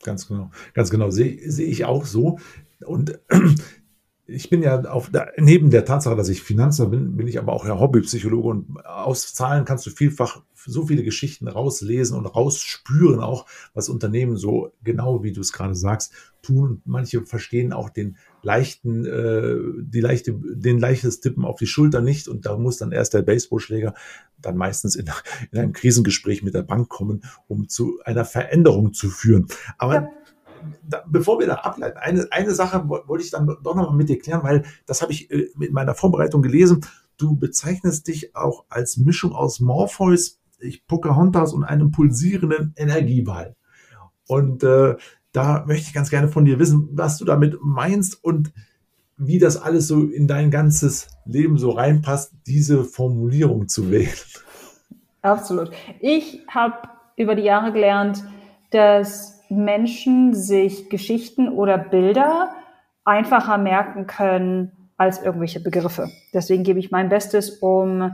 Ganz 0.04 0.28
genau, 0.28 0.50
ganz 0.74 0.90
genau. 0.90 1.11
Sehe 1.11 1.38
seh 1.50 1.64
ich 1.64 1.85
auch 1.85 2.04
so. 2.04 2.38
Und 2.85 3.19
ich 4.27 4.51
bin 4.51 4.62
ja 4.62 4.83
auf 4.85 5.11
neben 5.38 5.71
der 5.71 5.87
Tatsache, 5.87 6.14
dass 6.14 6.29
ich 6.29 6.43
Finanzer 6.43 6.87
bin, 6.87 7.17
bin 7.17 7.27
ich 7.27 7.38
aber 7.38 7.55
auch 7.55 7.64
ja 7.67 7.81
Hobbypsychologe 7.81 8.49
und 8.49 8.87
aus 8.87 9.33
Zahlen 9.33 9.64
kannst 9.64 9.87
du 9.87 9.91
vielfach 9.91 10.43
so 10.55 10.87
viele 10.87 11.03
Geschichten 11.03 11.49
rauslesen 11.49 12.17
und 12.17 12.27
rausspüren 12.27 13.21
auch, 13.21 13.47
was 13.73 13.88
Unternehmen 13.88 14.37
so 14.37 14.73
genau, 14.85 15.23
wie 15.23 15.33
du 15.33 15.41
es 15.41 15.53
gerade 15.53 15.75
sagst, 15.75 16.12
tun. 16.43 16.83
Manche 16.85 17.25
verstehen 17.25 17.73
auch 17.73 17.88
den 17.88 18.19
leichten, 18.43 19.07
äh, 19.07 19.57
die 19.81 20.01
leichte, 20.01 20.35
den 20.35 20.79
leichtes 20.79 21.21
Tippen 21.21 21.47
auf 21.47 21.59
die 21.59 21.67
Schulter 21.67 22.03
nicht 22.03 22.29
und 22.29 22.45
da 22.45 22.57
muss 22.59 22.77
dann 22.77 22.93
erst 22.93 23.14
der 23.14 23.23
Baseballschläger 23.23 23.95
dann 24.41 24.57
meistens 24.57 24.95
in, 24.95 25.07
in 25.53 25.59
einem 25.59 25.73
Krisengespräch 25.73 26.43
mit 26.43 26.55
der 26.55 26.62
Bank 26.62 26.91
kommen, 26.91 27.23
um 27.47 27.69
zu 27.69 27.99
einer 28.05 28.27
Veränderung 28.27 28.93
zu 28.93 29.09
führen. 29.09 29.47
Aber 29.79 29.95
ja 29.95 30.11
da, 30.83 31.04
bevor 31.07 31.38
wir 31.38 31.46
da 31.46 31.54
ableiten, 31.57 31.98
eine, 31.98 32.26
eine 32.31 32.54
Sache 32.54 32.88
wollte 32.88 33.24
ich 33.24 33.31
dann 33.31 33.46
doch 33.46 33.74
nochmal 33.74 33.96
mit 33.96 34.09
dir 34.09 34.18
klären, 34.18 34.42
weil 34.42 34.64
das 34.87 35.02
habe 35.02 35.12
ich 35.12 35.31
äh, 35.31 35.48
mit 35.57 35.72
meiner 35.72 35.94
Vorbereitung 35.94 36.42
gelesen. 36.42 36.85
Du 37.16 37.37
bezeichnest 37.37 38.07
dich 38.09 38.35
auch 38.37 38.64
als 38.68 38.96
Mischung 38.96 39.33
aus 39.33 39.61
Morpheus, 39.61 40.38
ich 40.61 40.87
Pocahontas 40.87 41.52
und 41.52 41.64
einem 41.64 41.90
pulsierenden 41.90 42.74
Energieball. 42.76 43.57
Und 44.26 44.62
äh, 44.62 44.96
da 45.33 45.64
möchte 45.66 45.87
ich 45.87 45.94
ganz 45.94 46.11
gerne 46.11 46.28
von 46.28 46.44
dir 46.44 46.59
wissen, 46.59 46.88
was 46.92 47.18
du 47.18 47.24
damit 47.24 47.59
meinst 47.62 48.22
und 48.22 48.52
wie 49.16 49.38
das 49.38 49.57
alles 49.57 49.88
so 49.88 50.04
in 50.04 50.28
dein 50.28 50.50
ganzes 50.50 51.09
Leben 51.24 51.59
so 51.59 51.70
reinpasst, 51.70 52.33
diese 52.46 52.85
Formulierung 52.85 53.68
zu 53.68 53.90
wählen. 53.90 54.14
Absolut. 55.22 55.72
Ich 56.00 56.40
habe 56.48 56.88
über 57.16 57.35
die 57.35 57.42
Jahre 57.42 57.72
gelernt, 57.72 58.22
dass 58.70 59.38
Menschen 59.51 60.35
sich 60.35 60.91
Geschichten 60.91 61.49
oder 61.49 61.79
Bilder 61.79 62.51
einfacher 63.05 63.59
merken 63.59 64.07
können 64.07 64.73
als 64.97 65.23
irgendwelche 65.23 65.61
Begriffe. 65.61 66.11
Deswegen 66.35 66.65
gebe 66.65 66.79
ich 66.79 66.91
mein 66.91 67.09
Bestes, 67.09 67.51
um 67.51 68.13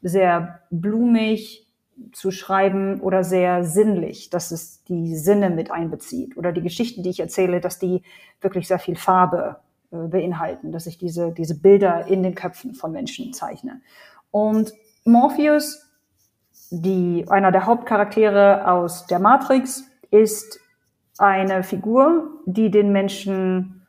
sehr 0.00 0.60
blumig 0.70 1.68
zu 2.12 2.30
schreiben 2.30 3.00
oder 3.00 3.22
sehr 3.22 3.64
sinnlich, 3.64 4.30
dass 4.30 4.50
es 4.50 4.82
die 4.84 5.14
Sinne 5.14 5.50
mit 5.50 5.70
einbezieht 5.70 6.36
oder 6.36 6.52
die 6.52 6.62
Geschichten, 6.62 7.02
die 7.02 7.10
ich 7.10 7.20
erzähle, 7.20 7.60
dass 7.60 7.78
die 7.78 8.02
wirklich 8.40 8.66
sehr 8.66 8.78
viel 8.78 8.96
Farbe 8.96 9.56
äh, 9.92 9.96
beinhalten, 10.08 10.72
dass 10.72 10.86
ich 10.86 10.98
diese, 10.98 11.32
diese 11.32 11.60
Bilder 11.60 12.06
in 12.06 12.22
den 12.22 12.34
Köpfen 12.34 12.74
von 12.74 12.92
Menschen 12.92 13.32
zeichne. 13.32 13.80
Und 14.30 14.72
Morpheus, 15.04 15.86
die, 16.70 17.26
einer 17.28 17.52
der 17.52 17.66
Hauptcharaktere 17.66 18.66
aus 18.70 19.06
der 19.06 19.18
Matrix, 19.18 19.84
ist 20.10 20.58
eine 21.18 21.62
Figur, 21.62 22.40
die 22.46 22.70
den 22.70 22.92
Menschen 22.92 23.86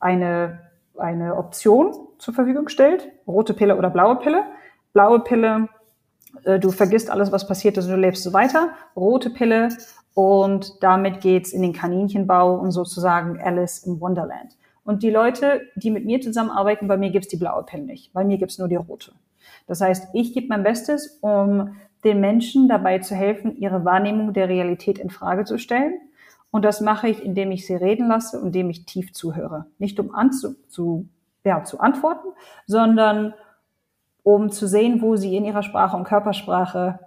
eine, 0.00 0.60
eine 0.98 1.36
Option 1.36 1.94
zur 2.18 2.34
Verfügung 2.34 2.68
stellt, 2.68 3.08
rote 3.26 3.54
Pille 3.54 3.76
oder 3.76 3.90
blaue 3.90 4.16
Pille. 4.16 4.44
Blaue 4.92 5.20
Pille, 5.20 5.68
äh, 6.44 6.58
du 6.58 6.70
vergisst 6.70 7.10
alles, 7.10 7.32
was 7.32 7.46
passiert 7.46 7.76
ist 7.78 7.86
und 7.86 7.92
du 7.92 7.98
lebst 7.98 8.22
so 8.22 8.32
weiter. 8.32 8.70
Rote 8.96 9.30
Pille 9.30 9.70
und 10.14 10.82
damit 10.82 11.20
geht's 11.20 11.52
in 11.52 11.62
den 11.62 11.72
Kaninchenbau 11.72 12.54
und 12.54 12.72
sozusagen 12.72 13.40
Alice 13.40 13.84
im 13.86 14.00
Wonderland. 14.00 14.56
Und 14.84 15.02
die 15.02 15.10
Leute, 15.10 15.62
die 15.76 15.90
mit 15.90 16.04
mir 16.04 16.20
zusammenarbeiten, 16.20 16.88
bei 16.88 16.96
mir 16.96 17.10
gibt's 17.10 17.28
die 17.28 17.36
blaue 17.36 17.62
Pille 17.62 17.84
nicht. 17.84 18.12
Bei 18.12 18.24
mir 18.24 18.36
gibt's 18.36 18.58
nur 18.58 18.68
die 18.68 18.76
rote. 18.76 19.12
Das 19.66 19.80
heißt, 19.80 20.08
ich 20.12 20.34
gebe 20.34 20.48
mein 20.48 20.64
Bestes, 20.64 21.18
um 21.20 21.76
den 22.04 22.20
Menschen 22.20 22.68
dabei 22.68 22.98
zu 22.98 23.14
helfen, 23.14 23.56
ihre 23.56 23.84
Wahrnehmung 23.84 24.32
der 24.32 24.48
Realität 24.48 24.98
in 24.98 25.10
Frage 25.10 25.44
zu 25.44 25.56
stellen. 25.58 26.00
Und 26.52 26.66
das 26.66 26.82
mache 26.82 27.08
ich, 27.08 27.24
indem 27.24 27.50
ich 27.50 27.66
sie 27.66 27.74
reden 27.74 28.08
lasse 28.08 28.38
und 28.38 28.48
indem 28.48 28.68
ich 28.70 28.84
tief 28.84 29.12
zuhöre. 29.14 29.64
Nicht 29.78 29.98
um 29.98 30.14
anzu, 30.14 30.54
zu, 30.68 31.08
ja, 31.44 31.64
zu 31.64 31.80
antworten, 31.80 32.28
sondern 32.66 33.34
um 34.22 34.50
zu 34.52 34.68
sehen, 34.68 35.00
wo 35.00 35.16
sie 35.16 35.34
in 35.34 35.46
ihrer 35.46 35.62
Sprache 35.62 35.96
und 35.96 36.04
Körpersprache 36.04 37.00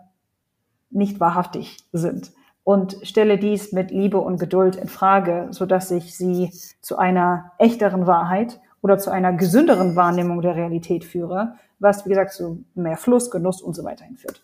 nicht 0.90 1.20
wahrhaftig 1.20 1.78
sind. 1.94 2.34
Und 2.64 2.98
stelle 3.04 3.38
dies 3.38 3.72
mit 3.72 3.92
Liebe 3.92 4.20
und 4.20 4.40
Geduld 4.40 4.76
in 4.76 4.88
Frage, 4.88 5.48
so 5.52 5.68
dass 5.68 5.92
ich 5.92 6.18
sie 6.18 6.52
zu 6.82 6.98
einer 6.98 7.52
echteren 7.60 8.08
Wahrheit 8.08 8.60
oder 8.82 8.98
zu 8.98 9.12
einer 9.12 9.32
gesünderen 9.32 9.96
Wahrnehmung 9.96 10.42
der 10.42 10.56
Realität 10.56 11.06
führe, 11.06 11.56
was, 11.78 12.06
wie 12.06 12.10
gesagt, 12.10 12.34
zu 12.34 12.64
mehr 12.74 12.98
Fluss, 12.98 13.30
Genuss 13.30 13.62
und 13.62 13.76
so 13.76 13.84
weiter 13.84 14.06
hinführt. 14.06 14.42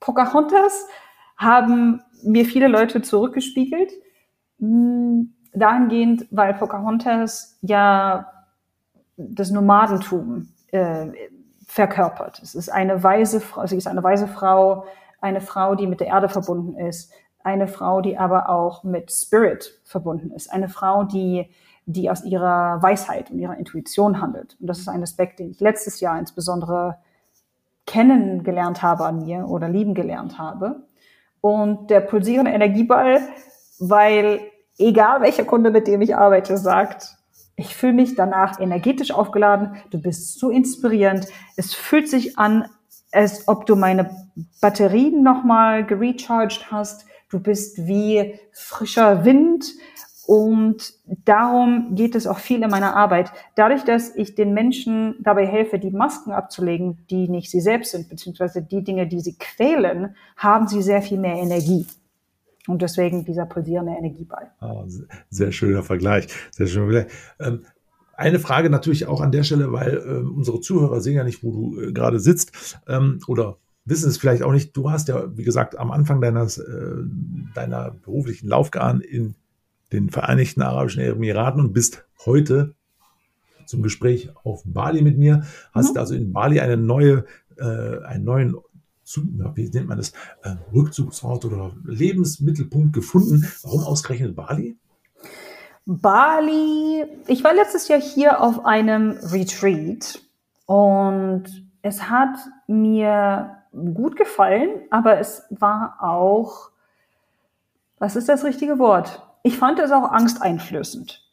Pocahontas 0.00 0.86
haben 1.36 2.02
mir 2.22 2.46
viele 2.46 2.68
Leute 2.68 3.02
zurückgespiegelt, 3.02 3.92
dahingehend, 4.58 6.26
weil 6.30 6.54
Pocahontas 6.54 7.58
ja 7.62 8.30
das 9.16 9.50
Nomadentum 9.50 10.48
äh, 10.68 11.06
verkörpert. 11.66 12.40
Es 12.42 12.54
ist 12.54 12.68
eine 12.68 13.02
weise 13.02 13.40
Frau, 13.40 13.66
sie 13.66 13.76
ist 13.76 13.86
eine 13.86 14.02
weise 14.02 14.28
Frau, 14.28 14.84
eine 15.20 15.40
Frau, 15.40 15.74
die 15.74 15.86
mit 15.86 16.00
der 16.00 16.08
Erde 16.08 16.28
verbunden 16.28 16.76
ist, 16.76 17.12
eine 17.42 17.66
Frau, 17.66 18.00
die 18.00 18.18
aber 18.18 18.48
auch 18.48 18.84
mit 18.84 19.12
Spirit 19.12 19.80
verbunden 19.84 20.30
ist, 20.30 20.52
eine 20.52 20.68
Frau, 20.68 21.04
die 21.04 21.48
die 21.88 22.10
aus 22.10 22.22
ihrer 22.22 22.82
Weisheit 22.82 23.30
und 23.30 23.38
ihrer 23.38 23.56
Intuition 23.56 24.20
handelt. 24.20 24.56
Und 24.60 24.66
das 24.66 24.78
ist 24.78 24.88
ein 24.88 25.02
Aspekt, 25.02 25.38
den 25.38 25.50
ich 25.50 25.58
letztes 25.58 26.00
Jahr 26.00 26.18
insbesondere 26.18 26.98
kennengelernt 27.86 28.82
habe 28.82 29.06
an 29.06 29.24
mir 29.24 29.48
oder 29.48 29.70
lieben 29.70 29.94
gelernt 29.94 30.38
habe. 30.38 30.82
Und 31.40 31.88
der 31.88 32.00
pulsierende 32.00 32.50
Energieball, 32.50 33.20
weil 33.78 34.40
egal 34.78 35.20
welcher 35.20 35.44
Kunde, 35.44 35.70
mit 35.70 35.86
dem 35.86 36.00
ich 36.02 36.16
arbeite, 36.16 36.56
sagt, 36.56 37.16
ich 37.56 37.74
fühle 37.74 37.94
mich 37.94 38.14
danach 38.14 38.60
energetisch 38.60 39.10
aufgeladen, 39.10 39.76
du 39.90 40.00
bist 40.00 40.38
so 40.38 40.50
inspirierend, 40.50 41.26
es 41.56 41.74
fühlt 41.74 42.08
sich 42.08 42.38
an, 42.38 42.66
als 43.10 43.48
ob 43.48 43.66
du 43.66 43.74
meine 43.74 44.10
Batterien 44.60 45.22
nochmal 45.22 45.84
gerecharged 45.84 46.70
hast, 46.70 47.06
du 47.30 47.40
bist 47.40 47.86
wie 47.86 48.38
frischer 48.52 49.24
Wind, 49.24 49.74
und 50.28 50.92
darum 51.24 51.94
geht 51.94 52.14
es 52.14 52.26
auch 52.26 52.38
viel 52.38 52.62
in 52.62 52.68
meiner 52.68 52.94
Arbeit. 52.94 53.32
Dadurch, 53.54 53.84
dass 53.84 54.14
ich 54.14 54.34
den 54.34 54.52
Menschen 54.52 55.16
dabei 55.20 55.46
helfe, 55.46 55.78
die 55.78 55.90
Masken 55.90 56.32
abzulegen, 56.32 56.98
die 57.08 57.30
nicht 57.30 57.50
sie 57.50 57.62
selbst 57.62 57.92
sind, 57.92 58.10
beziehungsweise 58.10 58.60
die 58.60 58.84
Dinge, 58.84 59.06
die 59.06 59.20
sie 59.20 59.38
quälen, 59.38 60.14
haben 60.36 60.68
sie 60.68 60.82
sehr 60.82 61.00
viel 61.00 61.16
mehr 61.16 61.36
Energie. 61.36 61.86
Und 62.68 62.82
deswegen 62.82 63.24
dieser 63.24 63.46
pulsierende 63.46 63.92
Energieball. 63.92 64.52
Oh, 64.60 64.84
sehr 65.30 65.52
schöner 65.52 65.82
Vergleich. 65.82 66.28
Sehr 66.50 66.66
schöner 66.66 66.92
Vergleich. 66.92 67.12
Ähm, 67.40 67.62
eine 68.14 68.38
Frage 68.38 68.68
natürlich 68.68 69.06
auch 69.06 69.20
an 69.20 69.32
der 69.32 69.42
Stelle, 69.42 69.72
weil 69.72 70.04
ähm, 70.06 70.34
unsere 70.36 70.60
Zuhörer 70.60 71.00
sehen 71.00 71.14
ja 71.14 71.24
nicht, 71.24 71.42
wo 71.42 71.52
du 71.52 71.80
äh, 71.80 71.92
gerade 71.92 72.20
sitzt 72.20 72.78
ähm, 72.86 73.20
oder 73.26 73.56
wissen 73.86 74.10
es 74.10 74.18
vielleicht 74.18 74.42
auch 74.42 74.52
nicht. 74.52 74.76
Du 74.76 74.90
hast 74.90 75.08
ja, 75.08 75.36
wie 75.36 75.44
gesagt, 75.44 75.78
am 75.78 75.90
Anfang 75.90 76.20
deines, 76.20 76.58
äh, 76.58 76.96
deiner 77.54 77.92
beruflichen 77.92 78.48
Laufbahn 78.48 79.00
in 79.00 79.34
den 79.92 80.10
Vereinigten 80.10 80.60
Arabischen 80.60 81.02
Emiraten 81.02 81.60
und 81.60 81.72
bist 81.72 82.04
heute 82.26 82.74
zum 83.64 83.82
Gespräch 83.82 84.30
auf 84.44 84.62
Bali 84.66 85.00
mit 85.00 85.16
mir. 85.16 85.44
Hast 85.72 85.94
mhm. 85.94 86.00
also 86.00 86.14
in 86.14 86.32
Bali 86.32 86.60
eine 86.60 86.76
neue, 86.76 87.24
äh, 87.56 88.02
einen 88.04 88.24
neuen 88.24 88.56
wie 89.54 89.68
nennt 89.70 89.88
man 89.88 89.98
das, 89.98 90.12
äh, 90.42 90.54
Rückzugsort 90.74 91.44
oder 91.44 91.72
Lebensmittelpunkt 91.84 92.92
gefunden. 92.92 93.46
Warum 93.62 93.84
ausgerechnet 93.84 94.36
Bali? 94.36 94.76
Bali, 95.86 97.04
ich 97.26 97.42
war 97.42 97.54
letztes 97.54 97.88
Jahr 97.88 98.00
hier 98.00 98.42
auf 98.42 98.64
einem 98.66 99.12
Retreat 99.22 100.20
und 100.66 101.44
es 101.80 102.10
hat 102.10 102.36
mir 102.66 103.56
gut 103.72 104.16
gefallen, 104.16 104.82
aber 104.90 105.18
es 105.18 105.42
war 105.50 105.96
auch, 106.00 106.70
was 107.98 108.16
ist 108.16 108.28
das 108.28 108.44
richtige 108.44 108.78
Wort? 108.78 109.22
ich 109.42 109.56
fand 109.56 109.78
es 109.78 109.90
auch 109.90 110.10
angsteinflößend. 110.10 111.24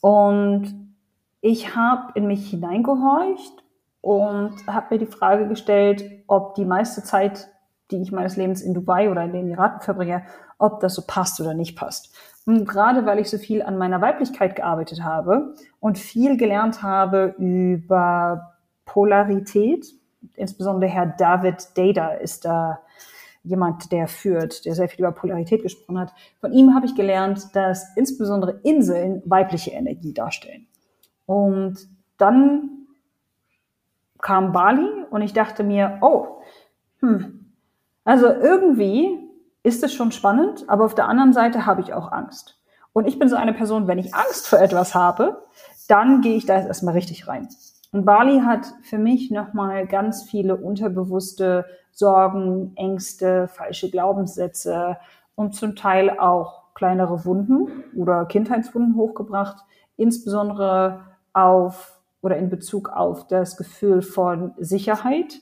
Und 0.00 0.94
ich 1.40 1.74
habe 1.74 2.12
in 2.14 2.26
mich 2.26 2.50
hineingehorcht 2.50 3.64
und 4.06 4.54
habe 4.68 4.94
mir 4.94 4.98
die 5.00 5.06
Frage 5.06 5.48
gestellt, 5.48 6.04
ob 6.28 6.54
die 6.54 6.64
meiste 6.64 7.02
Zeit, 7.02 7.48
die 7.90 8.00
ich 8.00 8.12
meines 8.12 8.36
Lebens 8.36 8.62
in 8.62 8.72
Dubai 8.72 9.10
oder 9.10 9.24
in 9.24 9.32
den 9.32 9.46
Emiraten 9.46 9.80
verbringe, 9.80 10.22
ob 10.58 10.78
das 10.78 10.94
so 10.94 11.02
passt 11.04 11.40
oder 11.40 11.54
nicht 11.54 11.76
passt. 11.76 12.14
Und 12.46 12.68
gerade 12.68 13.04
weil 13.04 13.18
ich 13.18 13.28
so 13.28 13.36
viel 13.36 13.62
an 13.62 13.78
meiner 13.78 14.00
Weiblichkeit 14.00 14.54
gearbeitet 14.54 15.02
habe 15.02 15.54
und 15.80 15.98
viel 15.98 16.36
gelernt 16.36 16.84
habe 16.84 17.34
über 17.38 18.52
Polarität, 18.84 19.86
insbesondere 20.36 20.88
Herr 20.88 21.06
David 21.06 21.76
Data 21.76 22.10
ist 22.10 22.44
da 22.44 22.78
jemand, 23.42 23.90
der 23.90 24.06
führt, 24.06 24.66
der 24.66 24.76
sehr 24.76 24.88
viel 24.88 25.00
über 25.00 25.10
Polarität 25.10 25.64
gesprochen 25.64 25.98
hat. 25.98 26.14
Von 26.40 26.52
ihm 26.52 26.76
habe 26.76 26.86
ich 26.86 26.94
gelernt, 26.94 27.56
dass 27.56 27.96
insbesondere 27.96 28.60
Inseln 28.62 29.20
weibliche 29.24 29.72
Energie 29.72 30.14
darstellen. 30.14 30.68
Und 31.26 31.88
dann 32.18 32.85
kam 34.26 34.50
Bali 34.50 34.88
und 35.08 35.22
ich 35.22 35.34
dachte 35.34 35.62
mir, 35.62 35.98
oh, 36.00 36.40
hm, 36.98 37.52
also 38.02 38.26
irgendwie 38.26 39.20
ist 39.62 39.84
es 39.84 39.94
schon 39.94 40.10
spannend, 40.10 40.64
aber 40.66 40.84
auf 40.84 40.96
der 40.96 41.06
anderen 41.06 41.32
Seite 41.32 41.64
habe 41.64 41.80
ich 41.80 41.94
auch 41.94 42.10
Angst. 42.10 42.60
Und 42.92 43.06
ich 43.06 43.20
bin 43.20 43.28
so 43.28 43.36
eine 43.36 43.52
Person, 43.52 43.86
wenn 43.86 43.98
ich 43.98 44.12
Angst 44.16 44.48
vor 44.48 44.58
etwas 44.58 44.96
habe, 44.96 45.44
dann 45.86 46.22
gehe 46.22 46.34
ich 46.34 46.44
da 46.44 46.56
jetzt 46.56 46.66
erstmal 46.66 46.94
richtig 46.94 47.28
rein. 47.28 47.46
Und 47.92 48.04
Bali 48.04 48.40
hat 48.40 48.66
für 48.82 48.98
mich 48.98 49.30
nochmal 49.30 49.86
ganz 49.86 50.24
viele 50.24 50.56
unterbewusste 50.56 51.64
Sorgen, 51.92 52.72
Ängste, 52.74 53.46
falsche 53.46 53.92
Glaubenssätze 53.92 54.96
und 55.36 55.54
zum 55.54 55.76
Teil 55.76 56.18
auch 56.18 56.74
kleinere 56.74 57.24
Wunden 57.24 57.84
oder 57.94 58.26
Kindheitswunden 58.26 58.96
hochgebracht, 58.96 59.64
insbesondere 59.96 61.04
auf 61.32 61.95
oder 62.26 62.36
in 62.36 62.50
Bezug 62.50 62.88
auf 62.88 63.28
das 63.28 63.56
Gefühl 63.56 64.02
von 64.02 64.52
Sicherheit, 64.58 65.34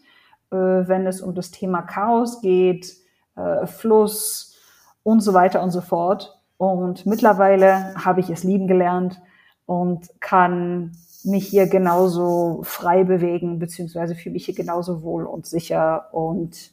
äh, 0.51 0.57
wenn 0.57 1.07
es 1.07 1.23
um 1.23 1.35
das 1.35 1.51
Thema 1.51 1.81
Chaos 1.81 2.43
geht, 2.43 2.93
äh, 3.37 3.67
Fluss 3.67 4.55
und 5.03 5.23
so 5.23 5.33
weiter 5.33 5.63
und 5.63 5.71
so 5.71 5.81
fort. 5.81 6.39
Und 6.59 7.07
mittlerweile 7.07 7.95
habe 7.95 8.21
ich 8.21 8.29
es 8.29 8.45
lieben 8.45 8.67
gelernt 8.67 9.19
und 9.65 10.11
kann 10.21 10.93
mich 11.25 11.47
hier 11.47 11.69
genauso 11.69 12.61
frei 12.65 13.03
bewegen, 13.05 13.59
beziehungsweise 13.59 14.15
fühle 14.15 14.35
mich 14.35 14.45
hier 14.45 14.55
genauso 14.55 15.03
wohl 15.03 15.25
und 15.25 15.47
sicher 15.47 16.13
und 16.13 16.71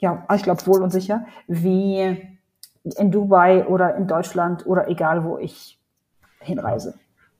ja, 0.00 0.26
ich 0.34 0.42
glaube 0.42 0.66
wohl 0.66 0.82
und 0.82 0.90
sicher, 0.90 1.24
wie 1.46 2.28
in 2.82 3.10
Dubai 3.10 3.66
oder 3.66 3.94
in 3.94 4.06
Deutschland 4.06 4.66
oder 4.66 4.88
egal, 4.88 5.24
wo 5.24 5.38
ich 5.38 5.78
hinreise. 6.40 6.98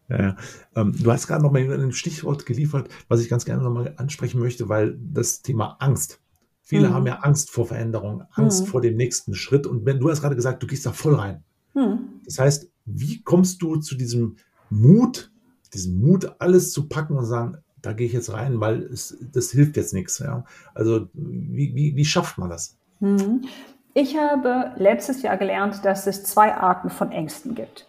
Ja. 0.08 0.36
Ähm, 0.76 0.94
du 0.98 1.10
hast 1.10 1.26
gerade 1.26 1.42
noch 1.42 1.52
mal 1.52 1.60
ein 1.60 1.92
Stichwort 1.92 2.46
geliefert, 2.46 2.88
was 3.08 3.20
ich 3.20 3.28
ganz 3.28 3.44
gerne 3.44 3.62
noch 3.62 3.72
mal 3.72 3.94
ansprechen 3.96 4.40
möchte, 4.40 4.68
weil 4.68 4.98
das 5.00 5.42
Thema 5.42 5.76
Angst. 5.80 6.20
Viele 6.62 6.88
mhm. 6.88 6.94
haben 6.94 7.06
ja 7.06 7.18
Angst 7.20 7.50
vor 7.50 7.66
Veränderung, 7.66 8.24
Angst 8.32 8.62
mhm. 8.62 8.66
vor 8.66 8.80
dem 8.80 8.96
nächsten 8.96 9.34
Schritt. 9.34 9.66
Und 9.66 9.84
wenn 9.86 10.00
du 10.00 10.10
hast 10.10 10.20
gerade 10.20 10.36
gesagt, 10.36 10.62
du 10.62 10.66
gehst 10.66 10.86
da 10.86 10.92
voll 10.92 11.14
rein. 11.14 11.42
Mhm. 11.74 12.20
Das 12.24 12.38
heißt, 12.38 12.70
wie 12.86 13.22
kommst 13.22 13.62
du 13.62 13.76
zu 13.76 13.96
diesem 13.96 14.36
Mut, 14.70 15.30
diesen 15.72 16.00
Mut, 16.00 16.36
alles 16.38 16.72
zu 16.72 16.88
packen 16.88 17.16
und 17.16 17.26
sagen, 17.26 17.58
da 17.82 17.92
gehe 17.92 18.06
ich 18.06 18.12
jetzt 18.12 18.32
rein, 18.32 18.60
weil 18.60 18.82
es, 18.84 19.18
das 19.32 19.50
hilft 19.50 19.76
jetzt 19.76 19.92
nichts. 19.92 20.18
Ja? 20.18 20.44
Also 20.74 21.08
wie, 21.12 21.74
wie, 21.74 21.96
wie 21.96 22.04
schafft 22.04 22.38
man 22.38 22.48
das? 22.48 22.78
Mhm. 23.00 23.44
Ich 23.92 24.16
habe 24.16 24.72
letztes 24.76 25.22
Jahr 25.22 25.36
gelernt, 25.36 25.84
dass 25.84 26.06
es 26.06 26.24
zwei 26.24 26.54
Arten 26.54 26.90
von 26.90 27.12
Ängsten 27.12 27.54
gibt. 27.54 27.86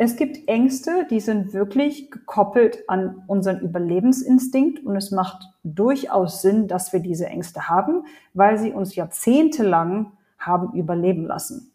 Es 0.00 0.14
gibt 0.14 0.46
Ängste, 0.46 1.08
die 1.10 1.18
sind 1.18 1.52
wirklich 1.52 2.12
gekoppelt 2.12 2.88
an 2.88 3.24
unseren 3.26 3.58
Überlebensinstinkt 3.58 4.86
und 4.86 4.94
es 4.94 5.10
macht 5.10 5.42
durchaus 5.64 6.40
Sinn, 6.40 6.68
dass 6.68 6.92
wir 6.92 7.00
diese 7.00 7.26
Ängste 7.26 7.68
haben, 7.68 8.04
weil 8.32 8.58
sie 8.58 8.70
uns 8.70 8.94
jahrzehntelang 8.94 10.12
haben 10.38 10.72
überleben 10.78 11.26
lassen. 11.26 11.72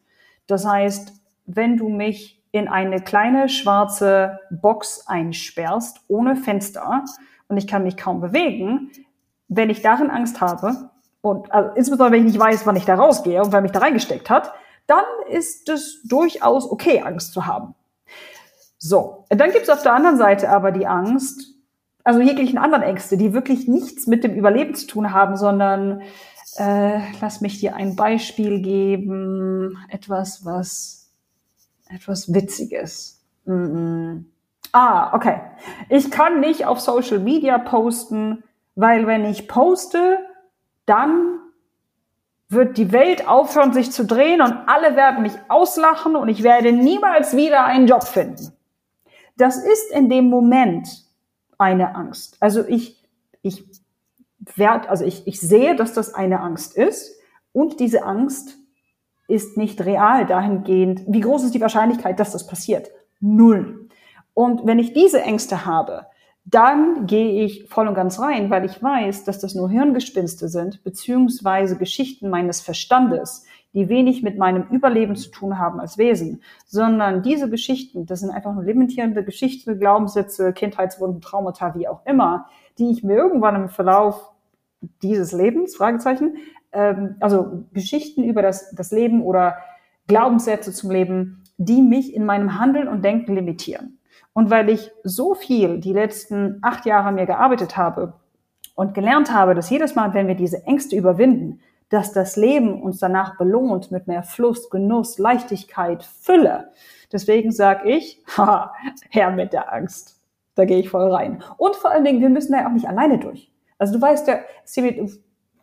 Das 0.47 0.65
heißt, 0.65 1.12
wenn 1.47 1.75
du 1.75 1.89
mich 1.89 2.41
in 2.53 2.69
eine 2.69 3.01
kleine 3.01 3.49
schwarze 3.49 4.39
Box 4.49 5.05
einsperrst, 5.05 5.99
ohne 6.07 6.38
Fenster, 6.38 7.03
und 7.49 7.57
ich 7.57 7.67
kann 7.67 7.83
mich 7.83 7.97
kaum 7.97 8.21
bewegen, 8.21 8.91
wenn 9.49 9.69
ich 9.69 9.81
darin 9.81 10.09
Angst 10.09 10.39
habe, 10.39 10.91
und 11.19 11.51
also 11.51 11.71
insbesondere 11.75 12.13
wenn 12.13 12.25
ich 12.25 12.33
nicht 12.33 12.39
weiß, 12.39 12.65
wann 12.65 12.77
ich 12.77 12.86
da 12.86 12.95
rausgehe 12.95 13.43
und 13.43 13.51
wer 13.51 13.62
mich 13.62 13.71
da 13.71 13.79
reingesteckt 13.79 14.29
hat, 14.29 14.53
dann 14.88 15.03
ist 15.29 15.67
es 15.67 16.03
durchaus 16.03 16.71
okay, 16.71 17.01
Angst 17.01 17.33
zu 17.33 17.45
haben. 17.45 17.75
So, 18.86 19.24
dann 19.30 19.52
gibt 19.52 19.63
es 19.63 19.69
auf 19.69 19.82
der 19.82 19.93
anderen 19.93 20.17
Seite 20.17 20.50
aber 20.50 20.74
die 20.74 20.86
Angst, 20.86 21.56
also 22.04 22.19
jeglichen 22.19 22.58
anderen 22.58 22.84
Ängste, 22.84 23.15
die 23.15 23.34
wirklich 23.34 23.65
nichts 23.65 24.08
mit 24.08 24.26
dem 24.26 24.36
Überleben 24.36 24.76
zu 24.76 24.88
tun 24.88 25.13
haben, 25.13 25.38
sondern 25.38 26.02
äh, 26.58 27.00
lass 27.22 27.39
mich 27.39 27.62
dir 27.62 27.78
ein 27.78 27.96
Beispiel 27.96 28.62
geben, 28.62 29.78
etwas, 29.88 30.43
was 30.43 31.10
etwas 31.88 32.34
Witziges. 32.34 33.24
Mm 33.46 33.54
-mm. 33.54 34.24
Ah, 34.74 35.15
okay. 35.15 35.39
Ich 35.88 36.12
kann 36.12 36.41
nicht 36.41 36.65
auf 36.65 36.82
Social 36.82 37.19
Media 37.19 37.60
posten, 37.60 38.43
weil 38.76 39.08
wenn 39.08 39.24
ich 39.24 39.48
poste, 39.48 40.17
dann 40.86 41.39
wird 42.50 42.76
die 42.76 42.91
Welt 42.91 43.30
aufhören, 43.30 43.72
sich 43.72 43.93
zu 43.93 44.06
drehen 44.06 44.41
und 44.41 44.52
alle 44.67 44.98
werden 44.98 45.22
mich 45.22 45.36
auslachen 45.48 46.17
und 46.17 46.28
ich 46.28 46.43
werde 46.43 46.74
niemals 46.74 47.34
wieder 47.38 47.63
einen 47.63 47.88
Job 47.88 48.04
finden. 48.04 48.52
Das 49.36 49.58
ist 49.58 49.91
in 49.91 50.10
dem 50.10 50.30
Moment 50.30 50.88
eine 51.58 51.96
Angst. 51.96 52.38
Also 52.39 52.65
ich, 52.67 53.04
ich 53.41 53.63
werde, 54.56 54.89
also 54.89 55.06
ich, 55.06 55.28
ich 55.28 55.39
sehe, 55.39 55.76
dass 55.76 55.93
das 55.93 56.13
eine 56.13 56.39
Angst 56.41 56.76
ist 56.76 57.19
und 57.52 57.80
diese 57.80 58.04
Angst 58.04 58.58
ist 59.28 59.58
nicht 59.58 59.82
real 59.86 60.26
dahingehend. 60.26 61.04
Wie 61.08 61.22
groß 61.22 61.43
ist 61.46 61.54
die 61.54 61.62
Wahrscheinlichkeit, 61.62 62.19
dass 62.19 62.32
das 62.32 62.46
passiert? 62.46 62.91
Null. 63.19 63.88
Und 64.34 64.65
wenn 64.65 64.80
ich 64.80 64.93
diese 64.93 65.22
Ängste 65.22 65.65
habe, 65.65 66.08
dann 66.46 67.08
gehe 67.08 67.46
ich 67.46 67.69
voll 67.69 67.88
und 67.88 67.93
ganz 67.93 68.19
rein, 68.19 68.50
weil 68.50 68.65
ich 68.65 68.84
weiß, 68.84 69.24
dass 69.24 69.39
das 69.39 69.56
nur 69.56 69.69
Hirngespinste 69.69 70.50
sind, 70.50 70.84
beziehungsweise 70.84 71.78
Geschichten 71.78 72.30
meines 72.30 72.60
Verstandes, 72.60 73.46
die 73.73 73.89
wenig 73.89 74.21
mit 74.21 74.38
meinem 74.38 74.67
Überleben 74.69 75.15
zu 75.15 75.31
tun 75.31 75.57
haben 75.57 75.79
als 75.79 75.97
Wesen, 75.97 76.41
sondern 76.65 77.23
diese 77.23 77.49
Geschichten, 77.49 78.05
das 78.05 78.19
sind 78.19 78.29
einfach 78.29 78.53
nur 78.53 78.63
limitierende 78.63 79.23
Geschichten, 79.23 79.79
Glaubenssätze, 79.79 80.53
Kindheitswunden, 80.53 81.21
Traumata, 81.21 81.75
wie 81.75 81.88
auch 81.88 82.05
immer, 82.05 82.45
die 82.77 82.91
ich 82.91 83.03
mir 83.03 83.15
irgendwann 83.15 83.55
im 83.55 83.69
Verlauf 83.69 84.31
dieses 85.01 85.31
Lebens, 85.31 85.75
Fragezeichen, 85.75 86.38
ähm, 86.71 87.15
also 87.19 87.65
Geschichten 87.73 88.23
über 88.23 88.41
das, 88.41 88.71
das 88.75 88.91
Leben 88.91 89.23
oder 89.23 89.57
Glaubenssätze 90.07 90.73
zum 90.73 90.91
Leben, 90.91 91.43
die 91.57 91.81
mich 91.81 92.13
in 92.13 92.25
meinem 92.25 92.59
Handeln 92.59 92.88
und 92.88 93.03
Denken 93.03 93.36
limitieren. 93.36 93.99
Und 94.33 94.49
weil 94.49 94.69
ich 94.69 94.91
so 95.03 95.36
viel 95.36 95.79
die 95.79 95.93
letzten 95.93 96.57
acht 96.62 96.86
Jahre 96.86 97.12
mir 97.12 97.25
gearbeitet 97.25 97.77
habe 97.77 98.13
und 98.75 98.93
gelernt 98.93 99.31
habe, 99.31 99.53
dass 99.53 99.69
jedes 99.69 99.95
Mal, 99.95 100.13
wenn 100.13 100.27
wir 100.27 100.36
diese 100.36 100.65
Ängste 100.65 100.95
überwinden, 100.95 101.59
dass 101.89 102.12
das 102.12 102.36
Leben 102.36 102.82
uns 102.82 103.00
danach 103.00 103.38
belohnt 103.38 103.91
mit 103.91 104.08
mehr 104.08 104.24
Fluss, 104.24 104.69
Genuss, 104.69 105.17
Leichtigkeit, 105.17 106.04
Fülle. 106.04 106.72
Deswegen 107.12 107.52
sage 107.52 107.89
ich, 107.89 108.24
haha, 108.38 108.74
her 109.10 109.32
mit 109.32 109.54
der 109.54 109.74
Angst. 109.74 110.19
Da 110.56 110.65
gehe 110.65 110.80
ich 110.80 110.89
voll 110.89 111.12
rein. 111.12 111.43
Und 111.58 111.76
vor 111.76 111.91
allen 111.91 112.04
Dingen, 112.04 112.22
wir 112.22 112.30
müssen 112.30 112.52
da 112.52 112.62
ja 112.62 112.67
auch 112.67 112.74
nicht 112.74 112.88
alleine 112.88 113.17
durch. 113.17 113.52
Also 113.78 113.93
du 113.93 114.02
weißt 114.02 114.28
ja, 114.28 114.39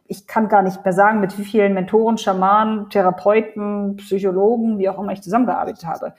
ich 0.07 0.27
kann 0.27 0.49
gar 0.49 0.63
nicht 0.63 0.85
mehr 0.85 0.93
sagen, 0.93 1.21
mit 1.21 1.39
wie 1.39 1.45
vielen 1.45 1.75
Mentoren, 1.75 2.19
Schamanen, 2.19 2.91
Therapeuten, 2.91 3.97
Psychologen, 3.97 4.79
wie 4.79 4.89
auch 4.89 4.99
immer 4.99 5.13
ich 5.13 5.23
zusammengearbeitet 5.23 5.87
habe 5.87 6.15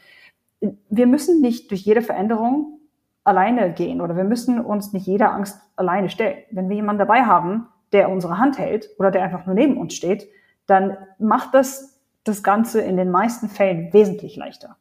wir 0.62 1.08
müssen 1.08 1.42
nicht 1.42 1.72
durch 1.72 1.82
jede 1.82 2.02
Veränderung 2.02 2.80
alleine 3.24 3.74
gehen 3.74 4.02
oder 4.02 4.16
wir 4.16 4.24
müssen 4.24 4.60
uns 4.60 4.94
nicht 4.94 5.08
jeder 5.08 5.34
Angst 5.34 5.60
alleine 5.76 6.10
stellen. 6.10 6.44
Wenn 6.52 6.70
wir 6.70 6.76
jemanden 6.76 7.00
dabei 7.00 7.24
haben, 7.24 7.68
der 7.91 8.10
unsere 8.10 8.38
Hand 8.38 8.58
hält 8.58 8.89
oder 8.97 9.12
der 9.12 9.23
einfach 9.23 9.45
nur 9.45 9.56
neben 9.56 9.77
uns 9.77 9.93
steht, 9.93 10.27
dann 10.65 10.97
macht 11.19 11.54
das 11.54 11.99
das 12.23 12.43
Ganze 12.43 12.82
in 12.82 12.97
den 12.97 13.10
meisten 13.10 13.49
Fällen 13.49 13.91
wesentlich 13.93 14.36
leichter. 14.36 14.77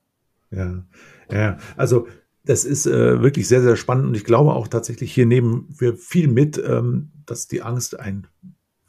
Ja, 0.51 0.85
ja, 1.31 1.59
also 1.77 2.07
das 2.45 2.65
ist 2.65 2.87
äh, 2.87 3.23
wirklich 3.23 3.49
sehr, 3.49 3.63
sehr 3.63 3.77
spannend 3.77 4.07
und 4.07 4.17
ich 4.17 4.25
glaube 4.25 4.53
auch 4.53 4.69
tatsächlich, 4.69 5.13
hier 5.13 5.27
nehmen 5.27 5.67
wir 5.79 5.97
viel 5.97 6.29
mit, 6.29 6.59
ähm, 6.59 7.13
dass 7.27 7.49
die 7.49 7.63
Angst 7.63 7.99
ein 7.99 8.27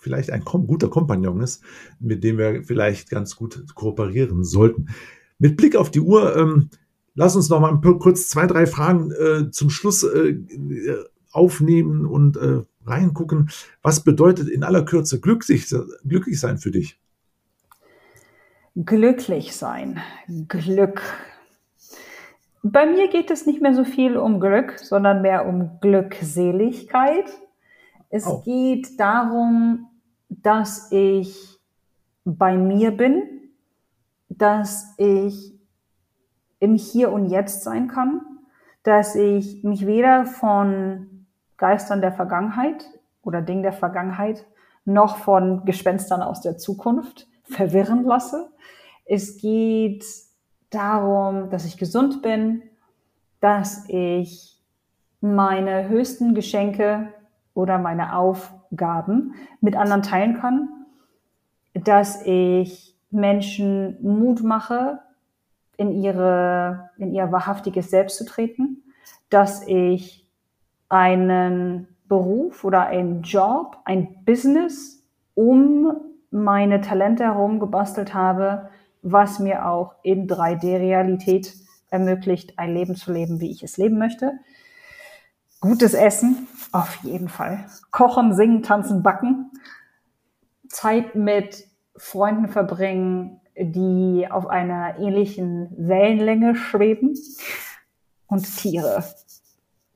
vielleicht 0.01 0.31
ein 0.31 0.43
guter 0.43 0.89
Kompagnon 0.89 1.41
ist, 1.41 1.63
mit 1.99 2.23
dem 2.23 2.39
wir 2.39 2.63
vielleicht 2.63 3.11
ganz 3.11 3.35
gut 3.35 3.63
kooperieren 3.75 4.43
sollten. 4.43 4.87
Mit 5.37 5.57
Blick 5.57 5.75
auf 5.75 5.91
die 5.91 5.99
Uhr, 5.99 6.35
ähm, 6.35 6.69
lass 7.13 7.35
uns 7.35 7.49
noch 7.49 7.59
mal 7.59 7.79
kurz 7.99 8.27
zwei, 8.27 8.47
drei 8.47 8.65
Fragen 8.65 9.11
äh, 9.11 9.51
zum 9.51 9.69
Schluss 9.69 10.03
äh, 10.03 10.37
aufnehmen 11.31 12.05
und 12.07 12.35
äh, 12.37 12.61
reingucken. 12.85 13.49
Was 13.81 14.03
bedeutet 14.03 14.49
in 14.49 14.63
aller 14.63 14.83
Kürze 14.83 15.19
glücklich, 15.19 15.73
glücklich 16.07 16.39
sein 16.39 16.57
für 16.57 16.71
dich? 16.71 16.99
Glücklich 18.75 19.55
sein, 19.55 19.99
Glück. 20.47 21.01
Bei 22.63 22.85
mir 22.85 23.09
geht 23.09 23.31
es 23.31 23.45
nicht 23.45 23.61
mehr 23.61 23.73
so 23.73 23.83
viel 23.83 24.17
um 24.17 24.39
Glück, 24.39 24.79
sondern 24.79 25.21
mehr 25.21 25.45
um 25.45 25.79
Glückseligkeit. 25.81 27.25
Es 28.09 28.27
oh. 28.27 28.41
geht 28.43 28.99
darum, 28.99 29.87
dass 30.29 30.91
ich 30.91 31.59
bei 32.23 32.55
mir 32.57 32.91
bin, 32.91 33.23
dass 34.29 34.93
ich 34.97 35.53
im 36.59 36.75
Hier 36.75 37.11
und 37.11 37.27
Jetzt 37.27 37.63
sein 37.63 37.87
kann, 37.87 38.21
dass 38.83 39.15
ich 39.15 39.63
mich 39.63 39.85
weder 39.85 40.25
von 40.25 41.10
Geistern 41.61 42.01
der 42.01 42.11
Vergangenheit 42.11 42.87
oder 43.21 43.43
Dingen 43.43 43.61
der 43.61 43.71
Vergangenheit 43.71 44.47
noch 44.83 45.17
von 45.17 45.63
Gespenstern 45.63 46.23
aus 46.23 46.41
der 46.41 46.57
Zukunft 46.57 47.27
verwirren 47.43 48.03
lasse. 48.03 48.49
Es 49.05 49.37
geht 49.37 50.03
darum, 50.71 51.51
dass 51.51 51.65
ich 51.65 51.77
gesund 51.77 52.23
bin, 52.23 52.63
dass 53.41 53.85
ich 53.89 54.59
meine 55.19 55.87
höchsten 55.87 56.33
Geschenke 56.33 57.13
oder 57.53 57.77
meine 57.77 58.15
Aufgaben 58.15 59.35
mit 59.59 59.75
anderen 59.75 60.01
teilen 60.01 60.39
kann, 60.39 60.67
dass 61.75 62.25
ich 62.25 62.97
Menschen 63.11 63.97
Mut 64.01 64.41
mache, 64.41 64.99
in 65.77 65.91
ihre, 65.91 66.89
in 66.97 67.13
ihr 67.13 67.31
wahrhaftiges 67.31 67.91
Selbst 67.91 68.17
zu 68.17 68.25
treten, 68.25 68.83
dass 69.29 69.67
ich 69.67 70.20
einen 70.91 71.87
Beruf 72.09 72.65
oder 72.65 72.87
einen 72.87 73.21
Job, 73.21 73.77
ein 73.85 74.25
Business 74.25 75.01
um 75.33 75.95
meine 76.29 76.81
Talente 76.81 77.23
herum 77.23 77.59
gebastelt 77.59 78.13
habe, 78.13 78.69
was 79.01 79.39
mir 79.39 79.65
auch 79.65 79.95
in 80.03 80.27
3D-Realität 80.27 81.53
ermöglicht, 81.89 82.59
ein 82.59 82.73
Leben 82.73 82.95
zu 82.95 83.13
leben, 83.13 83.39
wie 83.39 83.51
ich 83.51 83.63
es 83.63 83.77
leben 83.77 83.97
möchte. 83.97 84.33
Gutes 85.61 85.93
Essen, 85.93 86.47
auf 86.73 86.95
jeden 87.03 87.29
Fall. 87.29 87.65
Kochen, 87.91 88.33
singen, 88.33 88.61
tanzen, 88.61 89.01
backen. 89.01 89.51
Zeit 90.67 91.15
mit 91.15 91.67
Freunden 91.95 92.49
verbringen, 92.49 93.39
die 93.57 94.27
auf 94.29 94.47
einer 94.47 94.99
ähnlichen 94.99 95.69
Wellenlänge 95.77 96.55
schweben 96.55 97.17
und 98.27 98.57
Tiere. 98.57 99.03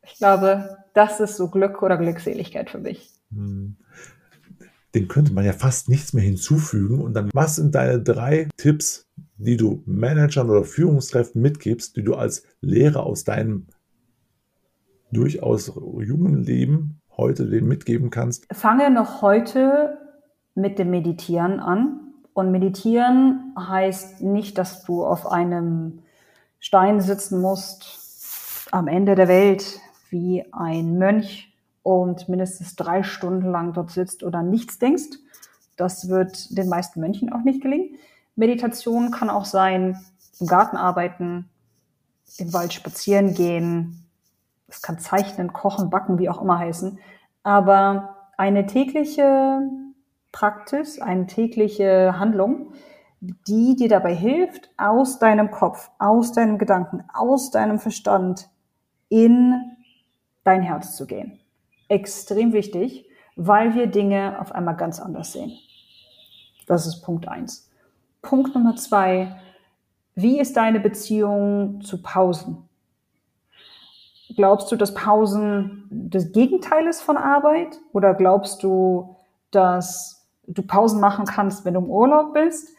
Ich 0.03 0.15
glaube, 0.15 0.85
das 0.95 1.19
ist 1.19 1.36
so 1.36 1.49
Glück 1.49 1.84
oder 1.84 1.97
Glückseligkeit 1.97 2.69
für 2.71 2.79
mich. 2.79 3.12
Hm. 3.31 3.75
Den 4.95 5.10
könnte 5.10 5.34
man 5.34 5.43
ja 5.43 5.51
fast 5.51 5.89
nichts 5.89 6.13
mehr 6.13 6.23
hinzufügen. 6.23 7.01
Und 7.01 7.13
dann, 7.13 7.29
was 7.34 7.58
sind 7.58 7.75
deine 7.75 8.01
drei 8.01 8.47
Tipps, 8.55 9.05
die 9.36 9.58
du 9.58 9.84
Managern 9.86 10.49
oder 10.49 10.63
Führungskräften 10.63 11.41
mitgibst, 11.41 11.97
die 11.97 12.03
du 12.03 12.15
als 12.15 12.43
Lehrer 12.62 13.05
aus 13.05 13.25
deinem 13.25 13.67
durchaus 15.12 15.67
jungen 15.75 16.43
Leben 16.43 17.01
heute 17.17 17.45
denen 17.45 17.67
mitgeben 17.67 18.10
kannst? 18.10 18.47
Fange 18.53 18.89
noch 18.89 19.21
heute 19.21 19.97
mit 20.55 20.79
dem 20.79 20.91
Meditieren 20.91 21.60
an. 21.60 21.99
Und 22.34 22.51
meditieren 22.51 23.53
heißt 23.58 24.21
nicht, 24.21 24.58
dass 24.58 24.86
du 24.86 25.05
auf 25.05 25.29
einem 25.29 25.99
Stein 26.60 27.01
sitzen 27.01 27.41
musst 27.41 28.67
am 28.71 28.88
Ende 28.88 29.15
der 29.15 29.27
Welt 29.27 29.79
wie 30.09 30.45
ein 30.51 30.97
Mönch 30.97 31.53
und 31.83 32.29
mindestens 32.29 32.75
drei 32.75 33.03
Stunden 33.03 33.51
lang 33.51 33.73
dort 33.73 33.91
sitzt 33.91 34.23
oder 34.23 34.41
nichts 34.41 34.79
denkst. 34.79 35.17
Das 35.77 36.10
wird 36.10 36.58
den 36.58 36.69
meisten 36.69 36.99
Mönchen 36.99 37.31
auch 37.31 37.43
nicht 37.43 37.62
gelingen. 37.62 37.95
Meditation 38.35 39.12
kann 39.12 39.29
auch 39.29 39.45
sein, 39.45 39.99
im 40.39 40.47
Garten 40.47 40.77
arbeiten, 40.77 41.49
im 42.37 42.53
Wald 42.53 42.73
spazieren 42.73 43.33
gehen. 43.33 44.06
Es 44.67 44.81
kann 44.81 44.99
zeichnen, 44.99 45.53
kochen, 45.53 45.89
backen, 45.89 46.17
wie 46.17 46.29
auch 46.29 46.41
immer 46.41 46.60
heißen. 46.60 46.99
Aber 47.43 48.15
eine 48.37 48.65
tägliche 48.65 49.62
Praxis, 50.31 50.99
eine 50.99 51.27
tägliche 51.27 52.19
Handlung, 52.19 52.73
die 53.21 53.75
dir 53.75 53.89
dabei 53.89 54.13
hilft, 54.13 54.69
aus 54.77 55.19
deinem 55.19 55.51
Kopf, 55.51 55.89
aus 55.99 56.33
deinem 56.33 56.58
Gedanken, 56.58 57.03
aus 57.13 57.51
deinem 57.51 57.79
Verstand 57.79 58.49
in 59.10 59.75
dein 60.46 60.62
Herz 60.62 60.96
zu 60.96 61.06
gehen. 61.06 61.39
Extrem 61.89 62.54
wichtig, 62.54 63.06
weil 63.35 63.75
wir 63.75 63.87
Dinge 63.87 64.39
auf 64.39 64.54
einmal 64.54 64.77
ganz 64.77 65.02
anders 65.02 65.33
sehen. 65.33 65.52
Das 66.67 66.87
ist 66.87 67.02
Punkt 67.02 67.27
eins. 67.27 67.69
Punkt 68.21 68.56
Nummer 68.56 68.77
zwei. 68.77 69.35
Wie 70.15 70.39
ist 70.39 70.56
deine 70.56 70.79
Beziehung 70.79 71.81
zu 71.81 72.02
Pausen? 72.02 72.65
glaubst 74.35 74.71
du, 74.71 74.75
dass 74.75 74.93
Pausen 74.93 75.87
das 75.89 76.31
Gegenteil 76.31 76.87
ist 76.87 77.02
von 77.02 77.17
Arbeit? 77.17 77.79
Oder 77.93 78.13
glaubst 78.13 78.63
du, 78.63 79.15
dass 79.52 80.27
du 80.48 80.62
Pausen 80.62 81.00
machen 81.00 81.25
kannst, 81.25 81.65
wenn 81.65 81.75
du 81.75 81.81
im 81.81 81.89
Urlaub 81.89 82.33
bist? 82.33 82.69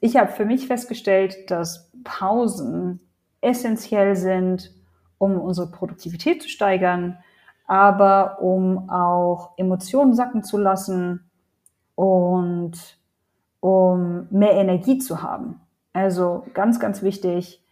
Ich 0.00 0.16
habe 0.16 0.32
für 0.32 0.44
mich 0.44 0.66
festgestellt, 0.66 1.50
dass 1.50 1.90
Pausen 2.04 3.00
essentiell 3.40 4.16
sind, 4.16 4.72
um 5.20 5.38
unsere 5.38 5.70
Produktivität 5.70 6.42
zu 6.42 6.48
steigern, 6.48 7.18
aber 7.66 8.40
um 8.40 8.88
auch 8.88 9.52
Emotionen 9.58 10.14
sacken 10.14 10.42
zu 10.42 10.56
lassen 10.56 11.30
und 11.94 12.98
um 13.60 14.26
mehr 14.30 14.54
Energie 14.54 14.98
zu 14.98 15.22
haben. 15.22 15.60
Also 15.92 16.46
ganz, 16.54 16.80
ganz 16.80 17.02
wichtig, 17.02 17.62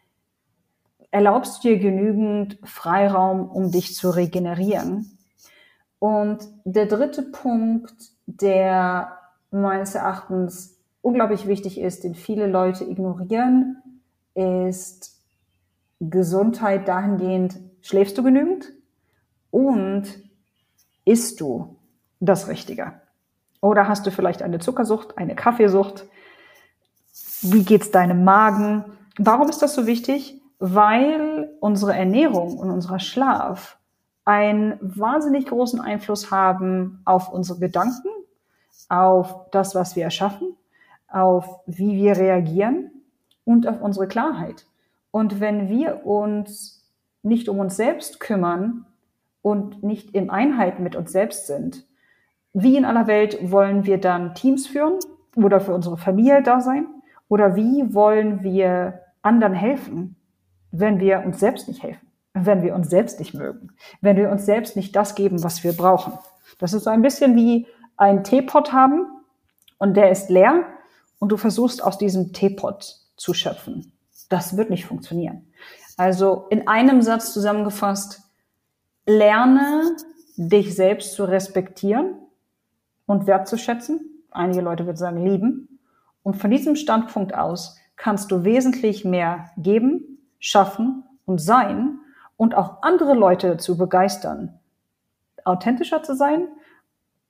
erlaubst 1.11 1.65
du 1.65 1.69
dir 1.69 1.79
genügend 1.79 2.59
Freiraum, 2.65 3.49
um 3.49 3.71
dich 3.71 3.95
zu 3.95 4.11
regenerieren. 4.11 5.19
Und 5.99 6.47
der 6.65 6.85
dritte 6.85 7.23
Punkt, 7.23 7.95
der 8.27 9.17
meines 9.51 9.95
Erachtens 9.95 10.79
unglaublich 11.01 11.47
wichtig 11.47 11.81
ist, 11.81 12.05
den 12.05 12.15
viele 12.15 12.47
Leute 12.47 12.85
ignorieren, 12.85 13.83
ist 14.35 15.18
Gesundheit 16.01 16.87
dahingehend, 16.87 17.59
schläfst 17.83 18.17
du 18.19 18.23
genügend 18.23 18.73
und 19.51 20.05
isst 21.05 21.41
du 21.41 21.77
das 22.21 22.49
Richtige? 22.49 23.01
Oder 23.61 23.89
hast 23.89 24.07
du 24.07 24.11
vielleicht 24.11 24.43
eine 24.43 24.61
Zuckersucht, 24.61 25.19
eine 25.19 25.35
Kaffeesucht? 25.35 26.07
Wie 27.43 27.65
geht's 27.65 27.91
deinem 27.91 28.25
Magen? 28.25 28.85
Warum 29.19 29.49
ist 29.49 29.63
das 29.63 29.75
so 29.75 29.87
wichtig? 29.87 30.41
Weil 30.61 31.51
unsere 31.61 31.95
Ernährung 31.95 32.59
und 32.59 32.71
unser 32.71 32.99
Schlaf 33.01 33.79
einen 34.25 34.79
wahnsinnig 34.81 35.47
großen 35.47 35.81
Einfluss 35.81 36.31
haben 36.31 37.01
auf 37.05 37.33
unsere 37.33 37.59
Gedanken, 37.59 38.09
auf 38.89 39.51
das, 39.51 39.75
was 39.75 39.97
wir 39.97 40.05
erschaffen, 40.05 40.55
auf 41.09 41.61
wie 41.67 41.97
wir 41.97 42.17
reagieren 42.17 42.91
und 43.45 43.67
auf 43.67 43.81
unsere 43.81 44.07
Klarheit. 44.07 44.68
Und 45.11 45.41
wenn 45.41 45.69
wir 45.69 46.07
uns 46.07 46.87
nicht 47.23 47.49
um 47.49 47.59
uns 47.59 47.77
selbst 47.77 48.21
kümmern 48.21 48.87
und 49.43 49.83
nicht 49.83 50.11
in 50.11 50.31
Einheit 50.31 50.81
mit 50.81 50.97
uns 50.97 51.13
selbst 51.13 51.47
sind, 51.47 51.85
wie 52.53 52.77
in 52.77 52.85
aller 52.85 53.07
Welt 53.07 53.39
wollen 53.51 53.87
wir 53.87 53.99
dann 53.99 54.35
Teams 54.35 54.67
führen 54.67 54.99
oder 55.37 55.61
für 55.61 55.75
unsere 55.75 55.97
Familie 55.97 56.43
da 56.43 56.61
sein? 56.61 56.87
Oder 57.29 57.57
wie 57.57 57.95
wollen 57.95 58.43
wir 58.43 59.01
anderen 59.23 59.53
helfen, 59.53 60.17
wenn 60.71 60.99
wir 60.99 61.23
uns 61.25 61.41
selbst 61.41 61.69
nicht 61.69 61.83
helfen? 61.83 62.07
Wenn 62.33 62.63
wir 62.63 62.75
uns 62.75 62.89
selbst 62.89 63.19
nicht 63.19 63.35
mögen? 63.35 63.73
Wenn 64.01 64.17
wir 64.17 64.31
uns 64.31 64.47
selbst 64.47 64.77
nicht 64.77 64.97
das 64.97 65.15
geben, 65.15 65.43
was 65.43 65.63
wir 65.63 65.73
brauchen? 65.73 66.15
Das 66.59 66.73
ist 66.73 66.85
so 66.85 66.91
ein 66.91 67.03
bisschen 67.03 67.37
wie 67.37 67.67
ein 67.97 68.25
Teepot 68.25 68.73
haben 68.73 69.07
und 69.79 69.97
der 69.97 70.11
ist 70.11 70.31
leer 70.31 70.65
und 71.19 71.31
du 71.31 71.37
versuchst 71.37 71.83
aus 71.83 71.99
diesem 71.99 72.33
Teepot 72.33 72.97
zu 73.17 73.35
schöpfen. 73.35 73.93
Das 74.29 74.57
wird 74.57 74.71
nicht 74.71 74.87
funktionieren. 74.87 75.53
Also 75.97 76.47
in 76.51 76.69
einem 76.69 77.03
Satz 77.03 77.33
zusammengefasst, 77.33 78.23
lerne 79.07 79.97
dich 80.37 80.77
selbst 80.77 81.15
zu 81.15 81.25
respektieren 81.25 82.15
und 83.07 83.27
wertzuschätzen. 83.27 84.25
Einige 84.31 84.61
Leute 84.61 84.87
würden 84.87 84.97
sagen 84.97 85.25
lieben. 85.25 85.81
Und 86.23 86.37
von 86.37 86.51
diesem 86.51 86.77
Standpunkt 86.77 87.35
aus 87.35 87.77
kannst 87.97 88.31
du 88.31 88.45
wesentlich 88.45 89.05
mehr 89.05 89.51
geben, 89.57 90.19
schaffen 90.39 91.05
und 91.25 91.41
sein 91.41 91.99
und 92.37 92.55
auch 92.55 92.83
andere 92.83 93.15
Leute 93.15 93.57
zu 93.57 93.77
begeistern, 93.77 94.61
authentischer 95.45 96.03
zu 96.03 96.15
sein, 96.15 96.47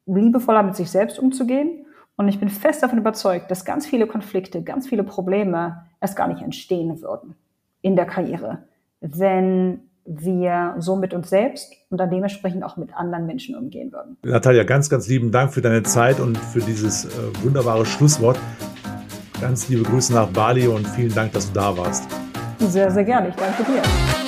liebevoller 0.06 0.62
mit 0.62 0.76
sich 0.76 0.90
selbst 0.90 1.18
umzugehen. 1.18 1.86
Und 2.18 2.26
ich 2.26 2.40
bin 2.40 2.48
fest 2.48 2.82
davon 2.82 2.98
überzeugt, 2.98 3.48
dass 3.48 3.64
ganz 3.64 3.86
viele 3.86 4.08
Konflikte, 4.08 4.62
ganz 4.62 4.88
viele 4.88 5.04
Probleme 5.04 5.84
erst 6.00 6.16
gar 6.16 6.26
nicht 6.26 6.42
entstehen 6.42 7.00
würden 7.00 7.36
in 7.80 7.94
der 7.94 8.06
Karriere, 8.06 8.64
wenn 9.00 9.80
wir 10.04 10.74
so 10.78 10.96
mit 10.96 11.14
uns 11.14 11.30
selbst 11.30 11.72
und 11.90 11.98
dann 11.98 12.10
dementsprechend 12.10 12.64
auch 12.64 12.76
mit 12.76 12.92
anderen 12.96 13.26
Menschen 13.26 13.54
umgehen 13.54 13.92
würden. 13.92 14.16
Natalia, 14.24 14.64
ganz, 14.64 14.90
ganz 14.90 15.06
lieben 15.06 15.30
Dank 15.30 15.54
für 15.54 15.60
deine 15.60 15.84
Zeit 15.84 16.18
und 16.18 16.36
für 16.36 16.60
dieses 16.60 17.04
äh, 17.04 17.08
wunderbare 17.44 17.86
Schlusswort. 17.86 18.38
Ganz 19.40 19.68
liebe 19.68 19.84
Grüße 19.84 20.12
nach 20.12 20.28
Bali 20.28 20.66
und 20.66 20.88
vielen 20.88 21.14
Dank, 21.14 21.32
dass 21.34 21.46
du 21.46 21.54
da 21.54 21.76
warst. 21.76 22.08
Sehr, 22.58 22.90
sehr 22.90 23.04
gerne. 23.04 23.28
Ich 23.28 23.36
danke 23.36 23.62
dir. 23.62 24.27